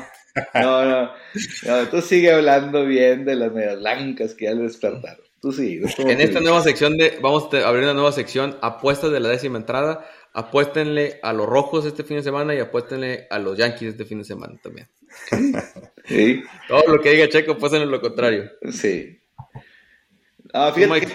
[0.55, 1.11] No, no,
[1.67, 5.23] no, tú sigue hablando bien de las Medias Blancas que ya le despertaron.
[5.41, 5.85] Tú sigue.
[5.97, 9.57] En esta nueva sección de, vamos a abrir una nueva sección, apuestas de la décima
[9.57, 10.09] entrada.
[10.33, 14.19] Apuéstenle a los rojos este fin de semana y apuéstenle a los Yankees este fin
[14.19, 14.87] de semana también.
[16.05, 16.43] Sí.
[16.67, 18.51] Todo lo que diga Checo, pues en lo contrario.
[18.69, 19.21] Sí.
[20.51, 21.07] Ah, fíjate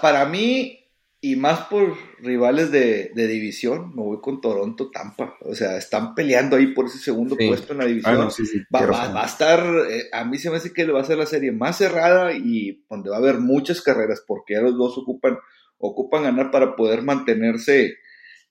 [0.00, 0.78] para mí,
[1.20, 5.36] y más por rivales de, división, me voy con Toronto Tampa.
[5.42, 8.28] O sea, están peleando ahí por ese segundo puesto en la división.
[8.74, 9.60] va, va, a estar,
[9.90, 12.84] eh, a mí se me hace que va a ser la serie más cerrada y
[12.88, 15.38] donde va a haber muchas carreras, porque ya los dos ocupan,
[15.78, 17.96] ocupan ganar para poder mantenerse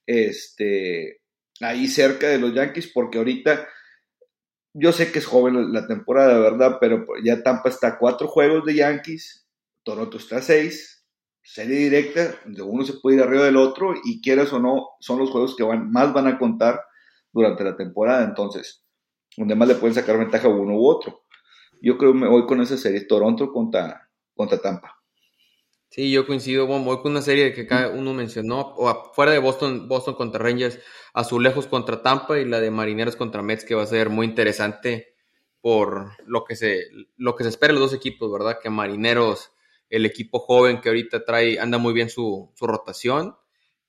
[0.08, 1.20] este,
[1.60, 3.68] ahí cerca de los Yankees, porque ahorita
[4.72, 6.78] yo sé que es joven la temporada, ¿verdad?
[6.80, 9.46] Pero ya Tampa está a cuatro juegos de Yankees,
[9.84, 11.04] Toronto está a seis,
[11.42, 15.18] serie directa, donde uno se puede ir arriba del otro y quieras o no, son
[15.18, 16.80] los juegos que van, más van a contar
[17.30, 18.82] durante la temporada, entonces,
[19.36, 21.24] donde más le pueden sacar ventaja uno u otro.
[21.82, 24.97] Yo creo que me voy con esa serie, Toronto contra, contra Tampa.
[25.90, 29.88] Sí, yo coincido, voy con una serie que cada uno mencionó, o fuera de Boston,
[29.88, 30.78] Boston contra Rangers,
[31.14, 35.14] Azulejos contra Tampa y la de Marineros contra Mets, que va a ser muy interesante
[35.62, 38.58] por lo que se, lo que se espera de los dos equipos, ¿verdad?
[38.62, 39.50] Que Marineros,
[39.88, 43.36] el equipo joven que ahorita trae, anda muy bien su, rotación,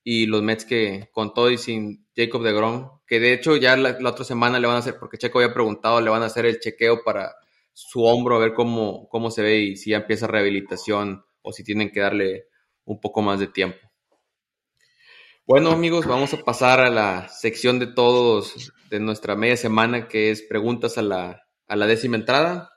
[0.02, 3.76] y los Mets que con todo y sin Jacob de Grom, que de hecho ya
[3.76, 6.46] la, otra semana le van a hacer, porque Checo había preguntado, le van a hacer
[6.46, 7.34] el chequeo para
[7.74, 11.64] su hombro, a ver cómo, cómo se ve y si ya empieza rehabilitación o si
[11.64, 12.46] tienen que darle
[12.84, 13.78] un poco más de tiempo.
[15.46, 20.30] Bueno amigos, vamos a pasar a la sección de todos de nuestra media semana que
[20.30, 22.70] es preguntas a la, a la décima entrada.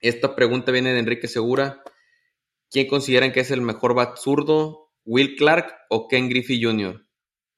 [0.00, 1.82] Esta pregunta viene de Enrique Segura.
[2.70, 4.90] ¿Quién consideran que es el mejor bat zurdo?
[5.04, 7.06] ¿Will Clark o Ken Griffey Jr.?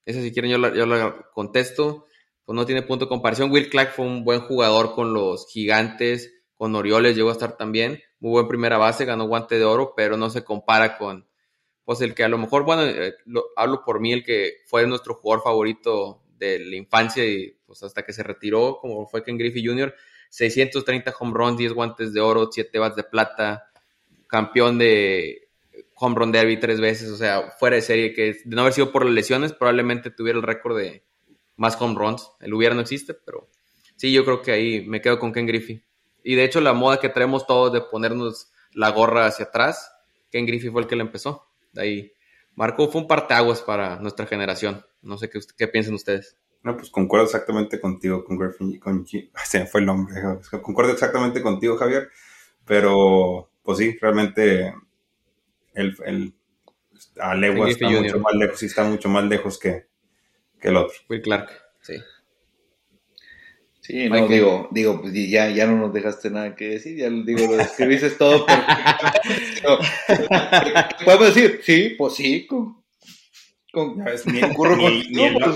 [0.05, 2.07] Esa si quieren yo la, yo la contesto.
[2.45, 3.51] Pues no tiene punto de comparación.
[3.51, 8.03] Will Clark fue un buen jugador con los gigantes, con Orioles llegó a estar también
[8.21, 11.27] muy buen primera base, ganó guante de oro, pero no se compara con,
[11.85, 13.15] pues el que a lo mejor, bueno, eh,
[13.57, 18.03] hablo por mí, el que fue nuestro jugador favorito de la infancia y pues hasta
[18.03, 19.95] que se retiró, como fue Ken Griffey Jr.,
[20.31, 23.71] 630 home runs, 10 guantes de oro, 7 bats de plata,
[24.27, 25.45] campeón de
[25.97, 28.93] home run derby tres veces, o sea, fuera de serie, que de no haber sido
[28.93, 31.05] por las lesiones, probablemente tuviera el récord de
[31.57, 32.31] más home runs.
[32.41, 33.49] El hubiera no existe, pero
[33.97, 35.85] sí, yo creo que ahí me quedo con Ken Griffey.
[36.25, 39.93] Y de hecho la moda que traemos todos de ponernos la gorra hacia atrás.
[40.31, 41.47] Ken Griffey fue el que la empezó.
[41.73, 42.13] De ahí
[42.57, 44.85] Marco fue un parteaguas para nuestra generación.
[45.03, 46.37] No sé qué, qué piensan ustedes.
[46.63, 49.07] No, pues concuerdo exactamente contigo, con Griffin, con
[49.45, 50.15] se me fue el nombre,
[50.63, 52.09] concuerdo exactamente contigo, Javier,
[52.65, 54.75] pero pues sí, realmente
[55.75, 56.35] el, el
[57.21, 57.35] a
[57.69, 59.87] está mucho más lejos y está mucho más lejos que,
[60.59, 60.97] que el otro.
[61.11, 61.51] Will Clark,
[61.83, 62.01] sí.
[63.85, 67.53] Sí, no, digo, digo, pues ya, ya no nos dejaste nada que decir, ya digo,
[67.53, 69.79] lo describiste todo perfecto.
[71.05, 71.61] ¿Podemos decir?
[71.63, 72.77] Sí, pues sí, con,
[73.71, 75.55] con, ni, con,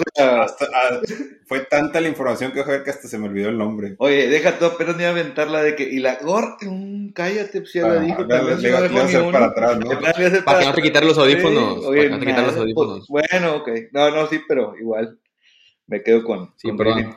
[1.46, 3.94] fue tanta la información que que hasta se me olvidó el nombre.
[3.96, 7.62] Oye, deja todo, pero ni a aventar la de que, y la gorra, um, cállate,
[7.62, 9.88] pues ya ah, la dijo, también le, le, le para atrás, ¿no?
[9.88, 12.56] Para, para que no te quitar los audífonos, oye, para que no te quitar los
[12.58, 13.06] audífonos.
[13.08, 15.18] Pues, bueno, ok, no, no, sí, pero igual,
[15.86, 16.52] me quedo con...
[16.58, 17.16] Sí, perdón.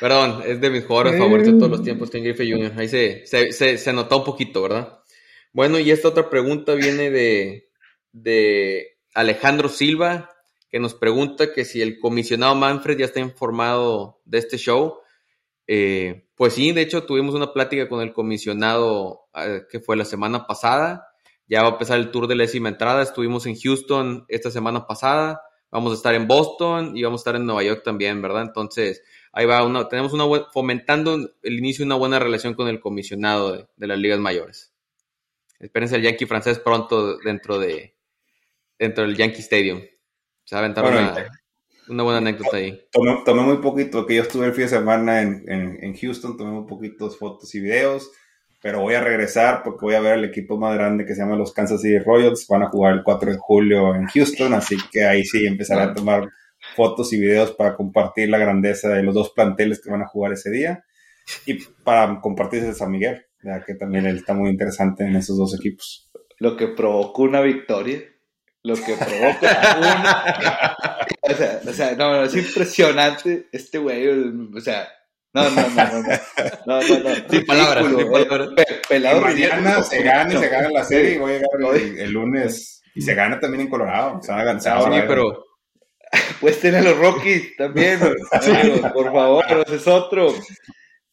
[0.00, 2.72] Perdón, es de mis jugadores favoritos de todos los tiempos, Ken Griffey Jr.
[2.76, 5.00] Ahí se, se, se, notó un poquito, ¿verdad?
[5.52, 7.70] Bueno, y esta otra pregunta viene de,
[8.12, 10.30] de Alejandro Silva,
[10.68, 14.98] que nos pregunta que si el comisionado Manfred ya está informado de este show.
[15.66, 20.04] Eh, pues sí, de hecho tuvimos una plática con el comisionado eh, que fue la
[20.04, 21.06] semana pasada.
[21.46, 23.02] Ya va a empezar el tour de la décima entrada.
[23.02, 25.40] Estuvimos en Houston esta semana pasada
[25.74, 28.42] vamos a estar en Boston y vamos a estar en Nueva York también, ¿verdad?
[28.42, 29.02] Entonces,
[29.32, 33.68] ahí va, una, tenemos una fomentando el inicio de una buena relación con el comisionado
[33.76, 34.72] de, las ligas mayores.
[35.58, 37.96] Espérense el Yankee francés pronto dentro de
[38.78, 39.80] dentro del Yankee Stadium.
[40.44, 40.84] Se va a aventar
[41.88, 42.80] una, buena anécdota ahí.
[43.24, 46.68] Tomé, muy poquito, que yo estuve el fin de semana en, en Houston, tomé muy
[46.68, 48.12] poquitos fotos y videos
[48.64, 51.36] pero voy a regresar porque voy a ver el equipo más grande que se llama
[51.36, 52.46] los Kansas City Royals.
[52.48, 55.92] Van a jugar el 4 de julio en Houston, así que ahí sí empezaré a
[55.92, 56.30] tomar
[56.74, 60.32] fotos y videos para compartir la grandeza de los dos planteles que van a jugar
[60.32, 60.82] ese día
[61.44, 65.54] y para compartirse San Miguel, ya que también él está muy interesante en esos dos
[65.54, 66.10] equipos.
[66.38, 68.02] Lo que provocó una victoria,
[68.62, 70.76] lo que provoca una...
[71.20, 74.88] o, sea, o sea, no, es impresionante este güey, o sea,
[75.34, 76.08] no, no, no, no.
[76.66, 77.28] No, no, no.
[77.28, 78.48] Sin palabras, sin palabras.
[78.88, 82.82] pelado mañana se gana y se gana la serie y voy a llegar el, lunes.
[82.94, 84.20] Y se gana también en Colorado.
[84.22, 85.44] Se van a Sí, pero.
[86.40, 87.98] Pues tiene los Rockies también.
[88.92, 90.32] por favor, ese es otro.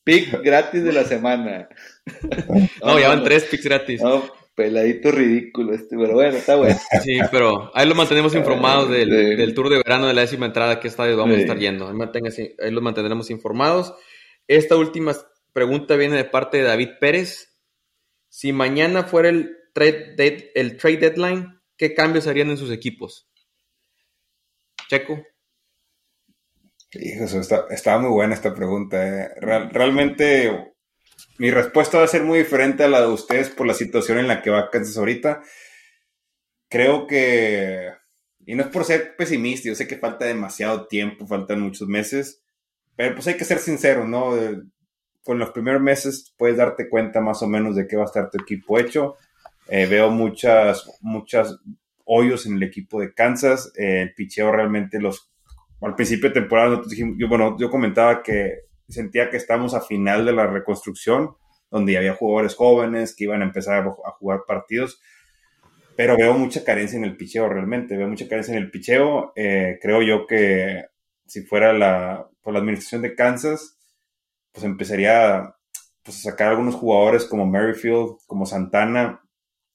[0.04, 1.68] Pick gratis de la semana.
[2.84, 4.02] No, ya van tres picks gratis.
[4.02, 4.24] No,
[4.56, 6.78] peladito ridículo este, pero bueno, está bueno.
[7.04, 10.80] Sí, pero ahí lo mantenemos informados del, del tour de verano de la décima entrada,
[10.80, 11.88] que estadio vamos a estar yendo.
[11.88, 13.96] Ahí, ahí los mantendremos informados.
[14.52, 15.16] Esta última
[15.54, 17.58] pregunta viene de parte de David Pérez.
[18.28, 23.30] Si mañana fuera el trade, el trade deadline, ¿qué cambios harían en sus equipos?
[24.90, 25.24] Checo.
[26.92, 27.24] Hijo,
[27.70, 29.24] está muy buena esta pregunta.
[29.24, 29.30] Eh.
[29.72, 30.74] realmente
[31.38, 34.28] mi respuesta va a ser muy diferente a la de ustedes por la situación en
[34.28, 35.44] la que va Kansas ahorita.
[36.68, 37.94] Creo que,
[38.46, 42.42] y no es por ser pesimista, yo sé que falta demasiado tiempo, faltan muchos meses,
[42.96, 44.34] pero pues hay que ser sincero, ¿no?
[45.24, 48.30] Con los primeros meses puedes darte cuenta más o menos de qué va a estar
[48.30, 49.16] tu equipo hecho.
[49.68, 51.58] Eh, veo muchas, muchas
[52.06, 53.72] hoyos en el equipo de Kansas.
[53.78, 55.32] Eh, el picheo realmente los...
[55.82, 56.82] Al principio de temporada,
[57.18, 58.54] yo, bueno, yo comentaba que
[58.88, 61.36] sentía que estamos a final de la reconstrucción,
[61.72, 65.02] donde había jugadores jóvenes que iban a empezar a jugar partidos
[65.96, 69.34] pero veo mucha carencia en el picheo realmente, veo mucha carencia en el picheo.
[69.36, 70.86] Eh, creo yo que
[71.28, 73.78] si fuera la, por la administración de Kansas,
[74.52, 75.56] pues empezaría
[76.04, 79.22] pues, a sacar algunos jugadores como Merrifield, como Santana,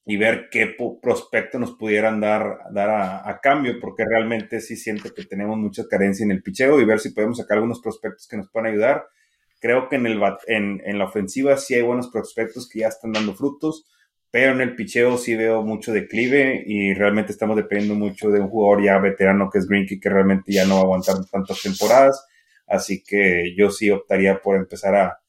[0.04, 5.24] y ver qué prospecto nos pudieran dar, dar a, cambio, porque realmente sí siento que
[5.24, 8.48] tenemos mucha carencia en el picheo y ver si podemos sacar algunos prospectos que nos
[8.48, 9.06] puedan ayudar.
[9.60, 13.12] Creo que en, el, en, en la ofensiva sí hay buenos prospectos que ya están
[13.12, 13.86] dando frutos
[14.36, 18.48] pero en el picheo sí veo mucho declive y realmente estamos dependiendo mucho de un
[18.48, 22.22] jugador ya veterano que es Greenkey que realmente ya no va a aguantar tantas temporadas,
[22.66, 25.20] así que yo sí optaría por empezar a,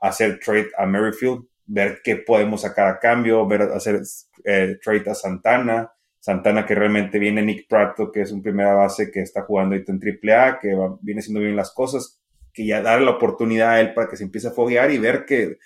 [0.00, 4.00] hacer trade a Merrifield, ver qué podemos sacar a cambio, ver hacer
[4.44, 9.10] eh, trade a Santana, Santana que realmente viene Nick Prato, que es un primera base
[9.10, 12.20] que está jugando ahorita en AAA, que viene haciendo bien las cosas,
[12.52, 15.24] que ya darle la oportunidad a él para que se empiece a foguear y ver
[15.24, 15.58] que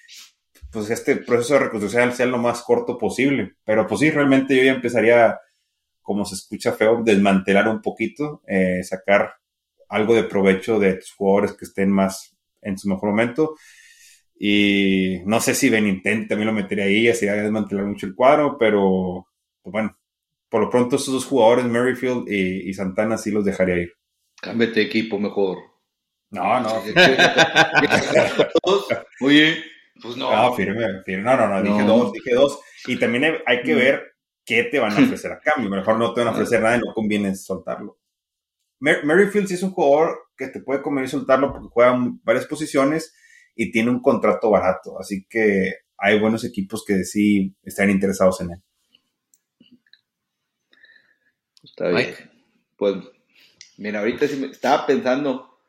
[0.70, 3.54] pues este proceso de reconstrucción sea lo más corto posible.
[3.64, 5.38] Pero pues sí, realmente yo ya empezaría,
[6.00, 9.34] como se escucha feo, desmantelar un poquito, eh, sacar
[9.92, 13.56] algo de provecho de tus jugadores que estén más en su mejor momento.
[14.38, 18.56] Y no sé si Beninten también lo metería ahí, así a desmantelar mucho el cuadro,
[18.58, 19.26] pero
[19.62, 19.96] pues bueno,
[20.48, 23.92] por lo pronto esos dos jugadores, Merrifield y, Santana, sí los dejaría ir.
[24.40, 25.58] Cámbiate equipo mejor.
[26.30, 26.82] No, no.
[29.20, 29.62] Oye,
[30.02, 30.34] Pues no.
[30.34, 31.22] No, firme, firme.
[31.22, 32.58] No, no, no, dije dos, dije dos.
[32.86, 33.78] Y también hay, que mm.
[33.78, 34.14] ver
[34.44, 35.70] qué te van a ofrecer a cambio.
[35.70, 37.98] Mejor no te van a ofrecer nada y no conviene soltarlo.
[38.82, 43.14] Merrifield sí es un jugador que te puede convenir soltarlo porque juega varias posiciones
[43.54, 44.98] y tiene un contrato barato.
[44.98, 48.58] Así que hay buenos equipos que sí están interesados en él.
[51.62, 52.14] Está bien.
[52.76, 52.96] Pues,
[53.78, 55.60] mira, ahorita sí me estaba pensando.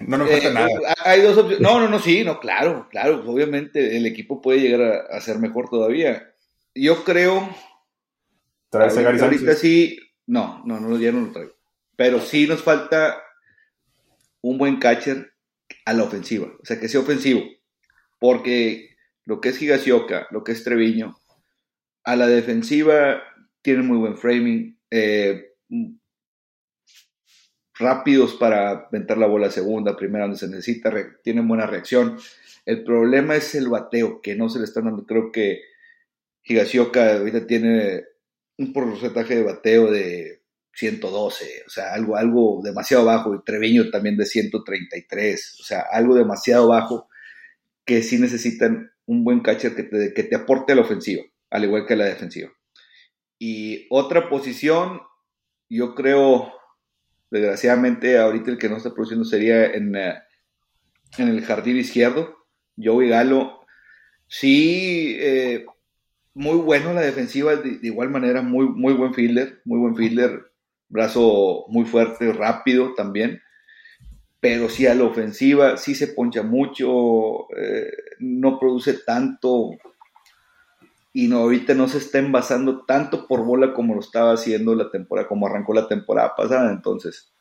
[0.00, 0.68] No nos falta eh, nada.
[1.06, 1.60] Hay dos opciones.
[1.60, 3.24] No, no, no, sí, no, claro, claro.
[3.26, 6.34] Obviamente el equipo puede llegar a, ser mejor todavía.
[6.74, 7.48] Yo creo.
[8.68, 9.98] ¿Traes a Gary Ahorita sí.
[10.26, 11.59] No, no, no, ya no lo traigo.
[12.00, 13.22] Pero sí nos falta
[14.40, 15.34] un buen catcher
[15.84, 16.50] a la ofensiva.
[16.58, 17.42] O sea, que sea ofensivo.
[18.18, 18.96] Porque
[19.26, 21.18] lo que es Higasioka, lo que es Treviño,
[22.04, 23.22] a la defensiva
[23.60, 24.78] tienen muy buen framing.
[24.90, 25.52] Eh,
[27.74, 30.90] rápidos para meter la bola segunda, primera donde se necesita,
[31.22, 32.18] tienen buena reacción.
[32.64, 35.04] El problema es el bateo, que no se le están dando.
[35.04, 35.64] Creo que
[36.44, 38.06] Higasioka ahorita tiene
[38.56, 40.39] un porcentaje de bateo de
[40.80, 46.14] 112, o sea, algo, algo demasiado bajo, y Treviño también de 133, o sea, algo
[46.14, 47.08] demasiado bajo
[47.84, 51.64] que sí necesitan un buen catcher que te, que te aporte a la ofensiva, al
[51.64, 52.50] igual que a la defensiva.
[53.38, 55.02] Y otra posición,
[55.68, 56.50] yo creo,
[57.30, 60.14] desgraciadamente, ahorita el que no está produciendo sería en, eh,
[61.18, 62.36] en el jardín izquierdo,
[62.82, 63.66] Joey Galo.
[64.28, 65.66] Sí, eh,
[66.32, 70.49] muy bueno la defensiva, de, igual manera, muy, muy buen fielder, muy buen fielder,
[70.90, 73.40] brazo muy fuerte, rápido también.
[74.40, 79.70] Pero sí a la ofensiva, sí se poncha mucho, eh, no produce tanto,
[81.12, 84.90] y no, ahorita no se está envasando tanto por bola como lo estaba haciendo la
[84.90, 86.70] temporada, como arrancó la temporada pasada.
[86.70, 87.32] Entonces,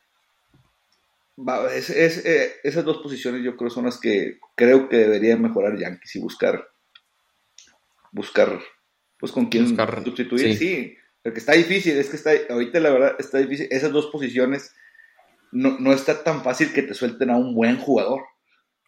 [1.76, 6.16] es, eh, esas dos posiciones yo creo son las que creo que debería mejorar Yankees
[6.16, 6.68] y buscar,
[8.12, 8.60] buscar,
[9.20, 10.58] pues con quién sustituir.
[10.58, 10.98] Sí.
[11.24, 13.68] Porque está difícil, es que está, ahorita la verdad está difícil.
[13.72, 14.74] Esas dos posiciones
[15.52, 18.22] no, no está tan fácil que te suelten a un buen jugador.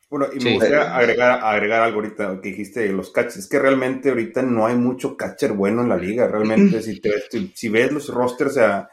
[0.09, 3.37] Bueno, y me gustaría agregar, agregar algo ahorita que dijiste los catchers.
[3.37, 6.27] Es que realmente ahorita no hay mucho catcher bueno en la liga.
[6.27, 7.11] Realmente, si, te,
[7.53, 8.89] si ves los rosters, o sea,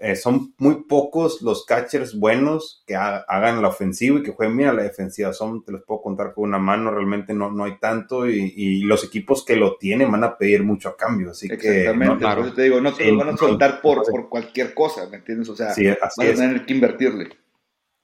[0.00, 4.68] eh, son muy pocos los catchers buenos que hagan la ofensiva y que jueguen bien
[4.70, 5.32] a la defensiva.
[5.32, 8.28] Son, te los puedo contar con una mano, realmente no, no hay tanto.
[8.28, 11.30] Y, los equipos que lo tienen van a pedir mucho a cambio.
[11.30, 11.92] Así que.
[11.94, 12.52] No, claro.
[12.52, 15.48] te digo, no te lo van a soltar por, por cualquier cosa, ¿me entiendes?
[15.48, 17.28] O sea, sí, vas a tener que invertirle.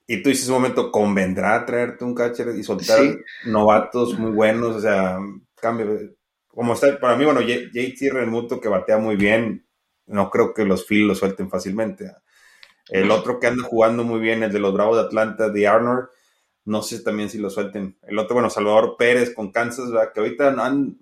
[0.07, 2.99] Y tú dices un momento, ¿convendrá traerte un catcher y soltar
[3.45, 4.75] novatos muy buenos?
[4.75, 5.19] O sea,
[5.55, 6.15] cambio.
[6.47, 9.65] Como está, para mí, bueno, JT Remuto que batea muy bien,
[10.11, 12.11] no creo que los Phil lo suelten fácilmente.
[12.89, 16.09] El otro que anda jugando muy bien, el de los Bravos de Atlanta, de Arnold,
[16.65, 17.97] no sé también si lo suelten.
[18.03, 20.55] El otro, bueno, Salvador Pérez con Kansas, que ahorita,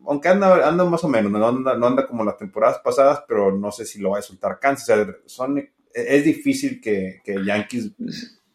[0.06, 3.56] aunque anda, anda más o menos, no anda, no anda como las temporadas pasadas, pero
[3.56, 4.90] no sé si lo va a soltar Kansas.
[4.90, 7.92] O sea, son, es difícil que, que Yankees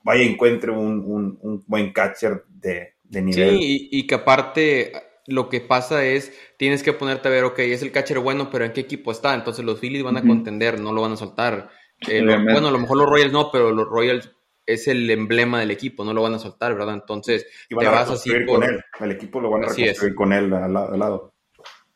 [0.02, 3.58] vaya encuentre un, un, buen catcher de, de nivel.
[3.58, 4.92] Sí, y, que aparte
[5.26, 8.64] lo que pasa es, tienes que ponerte a ver, ok, es el catcher bueno, pero
[8.64, 9.34] ¿en qué equipo está?
[9.34, 11.70] Entonces los Phillies van a contender, no lo van a soltar.
[12.08, 14.30] Eh, bueno, a lo mejor los Royals no, pero los Royals
[14.66, 16.94] es el emblema del equipo, no lo van a soltar, ¿verdad?
[16.94, 18.82] Entonces, te vas así con él.
[19.00, 21.32] El equipo lo van a reconstruir con él al, lado.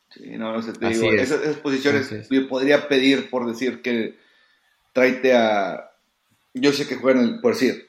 [0.09, 4.17] Sí, no, no sé, te digo, esas, esas, posiciones yo podría pedir por decir que
[4.93, 5.91] tráete a.
[6.55, 7.88] Yo sé que juegan, por decir,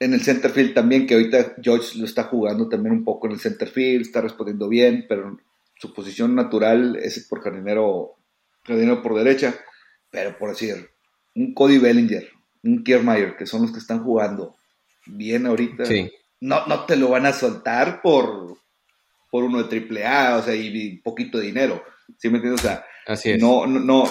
[0.00, 3.34] en el center field también, que ahorita George lo está jugando también un poco en
[3.34, 5.38] el center field, está respondiendo bien, pero
[5.76, 8.16] su posición natural es por jardinero,
[8.64, 9.54] jardinero por derecha.
[10.10, 10.90] Pero por decir,
[11.34, 12.28] un Cody Bellinger,
[12.62, 14.56] un Kiermaier, que son los que están jugando
[15.06, 15.84] bien ahorita,
[16.40, 18.56] no, no te lo van a soltar por,
[19.30, 21.82] por uno de triple A, o sea, y, poquito de dinero.
[22.16, 22.64] ¿Sí me entiendes?
[22.64, 23.42] O sea, Así es.
[23.42, 24.04] no, no, no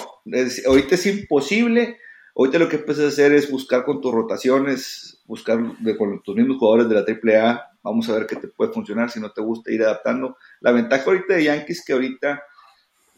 [0.66, 1.98] ahorita es imposible
[2.38, 5.58] Ahorita lo que empiezas a hacer es buscar con tus rotaciones, buscar
[5.98, 7.78] con tus mismos jugadores de la AAA.
[7.82, 10.36] Vamos a ver qué te puede funcionar, si no te gusta ir adaptando.
[10.60, 12.40] La ventaja ahorita de Yankees que ahorita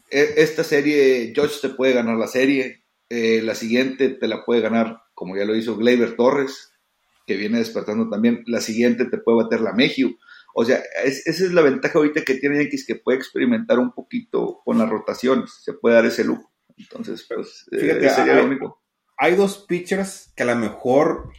[0.09, 2.83] e, esta serie, George te puede ganar la serie.
[3.09, 6.73] Eh, la siguiente te la puede ganar, como ya lo hizo Gleyber Torres,
[7.27, 8.43] que viene despertando también.
[8.47, 10.15] La siguiente te puede bater la Mejio.
[10.55, 14.61] O sea, esa es la ventaja ahorita que tiene Yankees, que puede experimentar un poquito
[14.65, 15.51] con las rotaciones.
[15.61, 16.51] Se puede dar ese lujo.
[16.75, 18.80] Entonces, pues, eh, Fíjate, sería lo único
[19.21, 21.29] hay dos pitchers que a lo mejor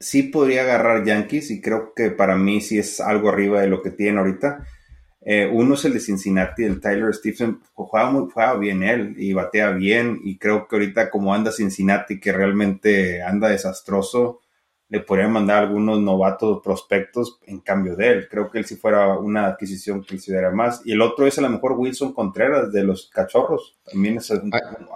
[0.00, 3.82] sí podría agarrar Yankees y creo que para mí sí es algo arriba de lo
[3.82, 4.66] que tienen ahorita.
[5.20, 9.34] Eh, uno es el de Cincinnati, el Tyler Stephen, juega, muy, juega bien él y
[9.34, 14.40] batea bien y creo que ahorita como anda Cincinnati que realmente anda desastroso,
[14.88, 18.28] le podrían mandar algunos novatos prospectos en cambio de él.
[18.30, 20.80] Creo que él si fuera una adquisición que considera más.
[20.86, 23.76] Y el otro es a lo mejor Wilson Contreras de los Cachorros.
[23.84, 24.38] También es ah,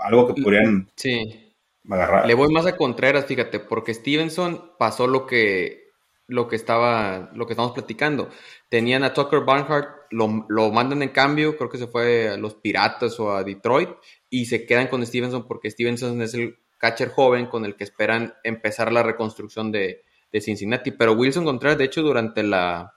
[0.04, 1.49] algo que podrían sí.
[1.88, 2.26] Agarrar.
[2.26, 5.90] Le voy más a Contreras, fíjate, porque Stevenson pasó lo que
[6.26, 8.30] lo que estaba lo que estamos platicando.
[8.68, 12.54] Tenían a Tucker Barnhart, lo, lo mandan en cambio, creo que se fue a los
[12.54, 13.90] Piratas o a Detroit
[14.28, 18.34] y se quedan con Stevenson porque Stevenson es el catcher joven con el que esperan
[18.42, 20.02] empezar la reconstrucción de,
[20.40, 20.92] Cincinnati.
[20.92, 22.94] Pero Wilson Contreras, de hecho, durante la.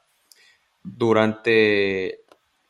[0.82, 2.22] Durante.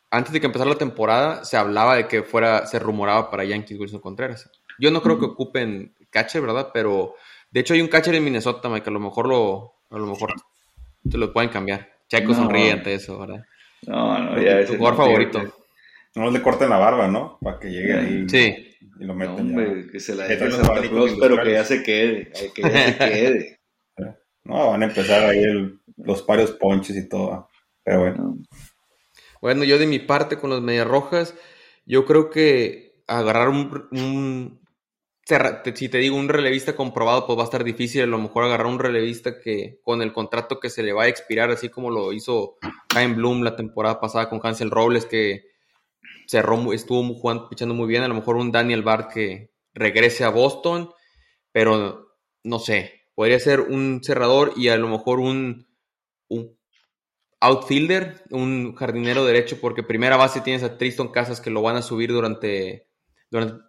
[0.10, 2.66] Antes de que empezara la temporada, se hablaba de que fuera.
[2.66, 4.50] Se rumoraba para Yankees Wilson Contreras.
[4.80, 6.70] Yo no creo que ocupen catcher, ¿verdad?
[6.74, 7.16] Pero.
[7.52, 9.74] De hecho, hay un catcher en Minnesota, Mike, que a lo mejor lo.
[9.90, 10.34] A lo mejor
[11.10, 11.90] te lo pueden cambiar.
[12.08, 13.44] Checo sonríe ante eso, ¿verdad?
[13.88, 15.42] No, no, ya Tu jugador favorito.
[16.16, 17.38] No le corten la barba, ¿no?
[17.42, 18.30] Para que llegue ahí.
[18.30, 20.50] Sí y lo meten Que se la deje
[21.20, 23.60] pero que ya se quede, que ya se quede.
[24.46, 25.42] No, van a empezar ahí
[25.98, 27.50] los parios ponches y todo.
[27.84, 28.38] Pero bueno.
[29.42, 31.34] Bueno, yo de mi parte con los Medias Rojas,
[31.86, 34.60] yo creo que agarrar un,
[35.26, 38.68] si te digo un relevista comprobado, pues va a estar difícil a lo mejor agarrar
[38.68, 42.12] un relevista que con el contrato que se le va a expirar, así como lo
[42.12, 42.58] hizo
[42.94, 45.46] Jaime Bloom la temporada pasada con Hansel Robles, que
[46.28, 48.04] cerró, estuvo pichando muy bien.
[48.04, 50.90] A lo mejor un Daniel Bart que regrese a Boston,
[51.52, 55.68] pero no sé, podría ser un cerrador y a lo mejor un,
[56.28, 56.58] un
[57.40, 61.82] outfielder, un jardinero derecho, porque primera base tienes a Tristan Casas que lo van a
[61.82, 62.88] subir durante,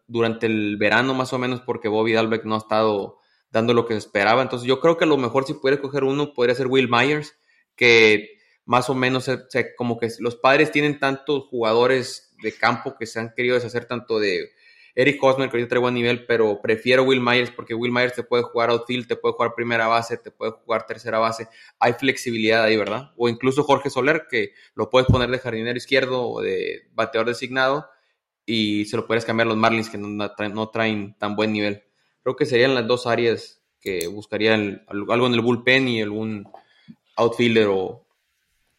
[0.06, 3.18] durante, el verano más o menos, porque Bobby Dalbeck no ha estado
[3.50, 4.42] dando lo que esperaba.
[4.42, 7.34] Entonces yo creo que a lo mejor si pudiera coger uno, podría ser Will Myers,
[7.76, 9.30] que más o menos
[9.76, 14.18] como que los padres tienen tantos jugadores de campo que se han querido deshacer tanto
[14.18, 14.50] de
[14.94, 18.22] Eric Hosmer, que ahorita trae buen nivel, pero prefiero Will Myers porque Will Myers te
[18.22, 21.48] puede jugar outfield, te puede jugar primera base, te puede jugar tercera base.
[21.80, 23.12] Hay flexibilidad ahí, ¿verdad?
[23.16, 27.88] O incluso Jorge Soler, que lo puedes poner de jardinero izquierdo o de bateador designado
[28.46, 31.82] y se lo puedes cambiar a los Marlins que no traen, tan buen nivel.
[32.22, 36.48] Creo que serían las dos áreas que buscarían algo en el bullpen y algún
[37.16, 38.06] outfielder o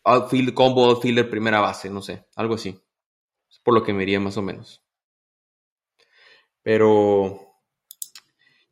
[0.04, 2.80] outfield combo outfielder primera base, no sé, algo así
[3.66, 4.84] por lo que me iría más o menos.
[6.62, 7.58] Pero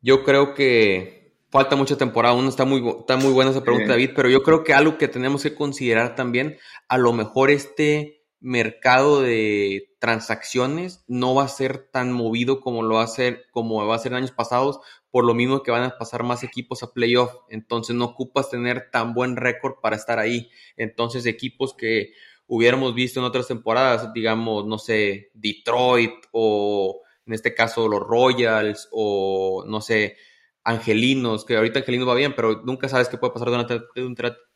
[0.00, 2.34] yo creo que falta mucha temporada.
[2.34, 5.08] Uno está muy, está muy buena esa pregunta, David, pero yo creo que algo que
[5.08, 11.88] tenemos que considerar también, a lo mejor este mercado de transacciones no va a ser
[11.90, 14.80] tan movido como lo va a ser, como va a ser en años pasados,
[15.10, 17.32] por lo mismo que van a pasar más equipos a playoff.
[17.48, 20.50] Entonces no ocupas tener tan buen récord para estar ahí.
[20.76, 22.12] Entonces equipos que
[22.46, 28.90] hubiéramos visto en otras temporadas, digamos, no sé, Detroit o en este caso los Royals
[28.92, 30.18] o no sé,
[30.64, 33.80] Angelinos, que ahorita Angelinos va bien, pero nunca sabes qué puede pasar durante,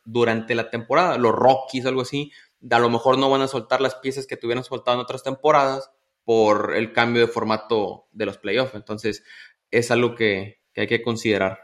[0.04, 2.32] durante la temporada, los Rockies, algo así,
[2.70, 5.90] a lo mejor no van a soltar las piezas que tuvieran soltado en otras temporadas
[6.24, 8.74] por el cambio de formato de los playoffs.
[8.74, 9.24] Entonces,
[9.70, 11.58] es algo que, hay que considerar.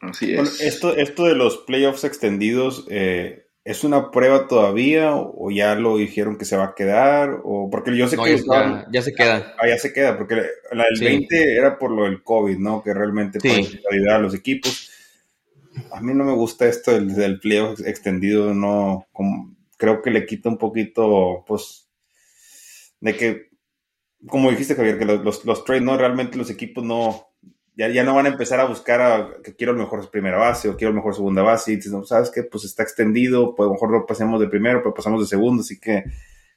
[0.00, 0.60] Así es.
[0.60, 6.36] esto, esto de los playoffs extendidos, eh, ¿Es una prueba todavía o ya lo dijeron
[6.36, 7.40] que se va a quedar?
[7.44, 8.36] O porque yo sé que
[8.92, 9.54] ya, se queda.
[9.58, 10.34] Ah, ya se queda, porque
[10.70, 12.82] la del 20 era por lo del COVID, ¿no?
[12.82, 13.80] Que realmente sí.
[13.90, 14.90] ayudar a los equipos.
[15.94, 19.06] A mí no me gusta esto del, del pliego extendido, no,
[19.76, 21.88] creo que le quita un poquito, pues,
[23.00, 23.50] de que,
[24.26, 27.28] como dijiste Javier, que los, los, los trades, no, realmente los equipos no,
[27.76, 30.68] ya, ya no van a empezar a buscar a, que quiero el mejor primera base
[30.68, 31.72] o quiero el mejor segunda base.
[31.72, 32.44] Y dices, no, ¿sabes qué?
[32.44, 35.62] Pues está extendido, pues a lo mejor lo pasemos de primero, pero pasamos de segundo.
[35.62, 36.04] Así que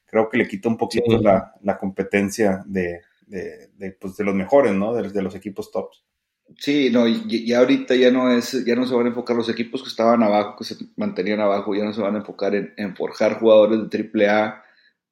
[0.06, 4.36] creo que le quita un poquito la, la, competencia de, de, de, pues, de los
[4.36, 4.94] mejores, ¿no?
[4.94, 6.04] De los equipos tops.
[6.56, 9.84] Sí, no, y, ahorita ya no es, ya no se van a enfocar los equipos
[9.84, 13.40] que estaban abajo, que se mantenían abajo, ya no se van a enfocar en, forjar
[13.40, 14.64] jugadores de AAA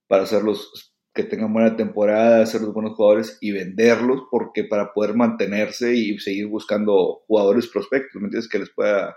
[0.07, 5.15] para hacerlos que tengan buena temporada, hacer los buenos jugadores y venderlos, porque para poder
[5.15, 8.49] mantenerse y seguir buscando jugadores prospectos, ¿me entiendes?
[8.49, 9.15] Que les pueda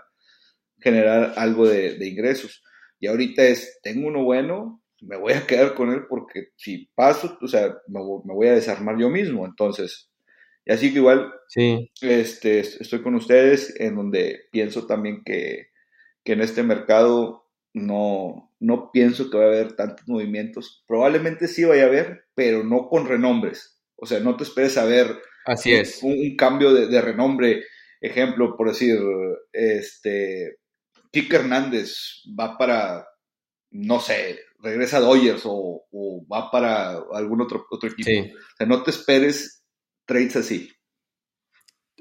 [0.79, 2.63] generar algo de, ingresos.
[2.99, 7.37] Y ahorita es, tengo uno bueno, me voy a quedar con él porque si paso,
[7.41, 9.45] o sea, me, voy a desarmar yo mismo.
[9.45, 10.09] Entonces,
[10.69, 11.89] y así que igual, sí.
[11.99, 15.69] este, estoy con ustedes en donde pienso también que,
[16.23, 20.83] que en este mercado no, no pienso que va a haber tantos movimientos.
[20.87, 23.81] Probablemente sí vaya a haber, pero no con renombres.
[23.95, 26.03] O sea, no te esperes a ver Así un, es.
[26.03, 27.63] un, cambio de, renombre.
[27.99, 28.99] Ejemplo, por decir,
[29.51, 30.59] este,
[31.11, 31.95] Kike Hernández
[32.39, 33.07] va para,
[33.71, 35.83] no sé, regresa a Dodgers o,
[36.31, 38.11] va para algún otro, otro equipo.
[38.11, 39.58] O sea, no te esperes
[40.09, 40.71] trades así.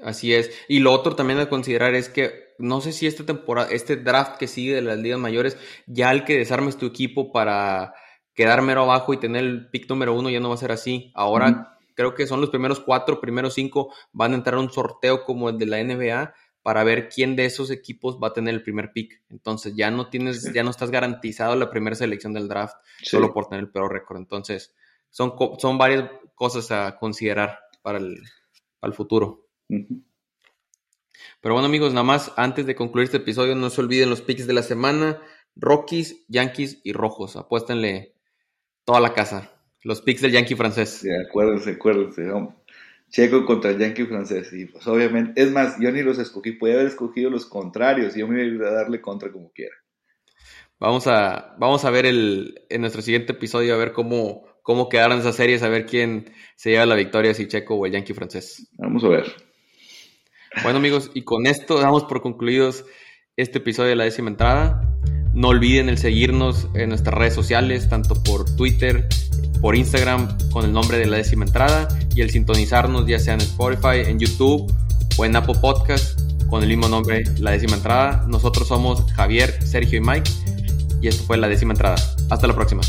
[0.03, 0.51] Así es.
[0.67, 4.39] Y lo otro también a considerar es que no sé si esta temporada, este draft
[4.39, 5.57] que sigue de las ligas mayores,
[5.87, 7.95] ya el que desarmes tu equipo para
[8.35, 11.13] quedar mero abajo y tener el pick número uno ya no va a ser así.
[11.15, 15.25] Ahora creo que son los primeros cuatro, primeros cinco van a entrar a un sorteo
[15.25, 18.63] como el de la NBA para ver quién de esos equipos va a tener el
[18.63, 19.23] primer pick.
[19.29, 23.49] Entonces ya no tienes, ya no estás garantizado la primera selección del draft solo por
[23.49, 24.19] tener el peor récord.
[24.19, 24.75] Entonces
[25.11, 28.21] son, son varias cosas a considerar para el,
[28.81, 29.49] para el futuro.
[31.41, 34.47] Pero bueno amigos, nada más antes de concluir este episodio, no se olviden los picks
[34.47, 35.21] de la semana.
[35.57, 37.37] Rockies, Yankees y Rojos.
[37.37, 38.15] Apuéstenle
[38.85, 39.53] toda la casa.
[39.83, 41.01] Los picks del Yankee francés.
[41.03, 42.29] Sí, acuérdense, acuérdense.
[43.11, 44.53] Checo contra el Yankee francés.
[44.53, 48.17] Y pues obviamente, es más, yo ni los escogí, podía haber escogido los contrarios.
[48.17, 49.75] Y yo me iba a darle contra como quiera.
[50.81, 55.19] Vamos a, vamos a ver el, en nuestro siguiente episodio, a ver cómo, cómo quedaron
[55.19, 58.69] esas series, a ver quién se lleva la victoria, si Checo o el Yankee francés.
[58.77, 59.25] Vamos a ver.
[60.63, 62.85] Bueno amigos, y con esto damos por concluidos
[63.39, 64.95] este episodio de la décima entrada.
[65.33, 69.09] No olviden el seguirnos en nuestras redes sociales, tanto por Twitter,
[69.63, 73.41] por Instagram con el nombre de la décima entrada y el sintonizarnos ya sea en
[73.41, 74.71] Spotify, en YouTube
[75.17, 78.27] o en Apple Podcast con el mismo nombre, la décima entrada.
[78.29, 80.31] Nosotros somos Javier, Sergio y Mike
[81.01, 81.97] y esto fue la décima entrada.
[82.29, 82.83] Hasta la próxima.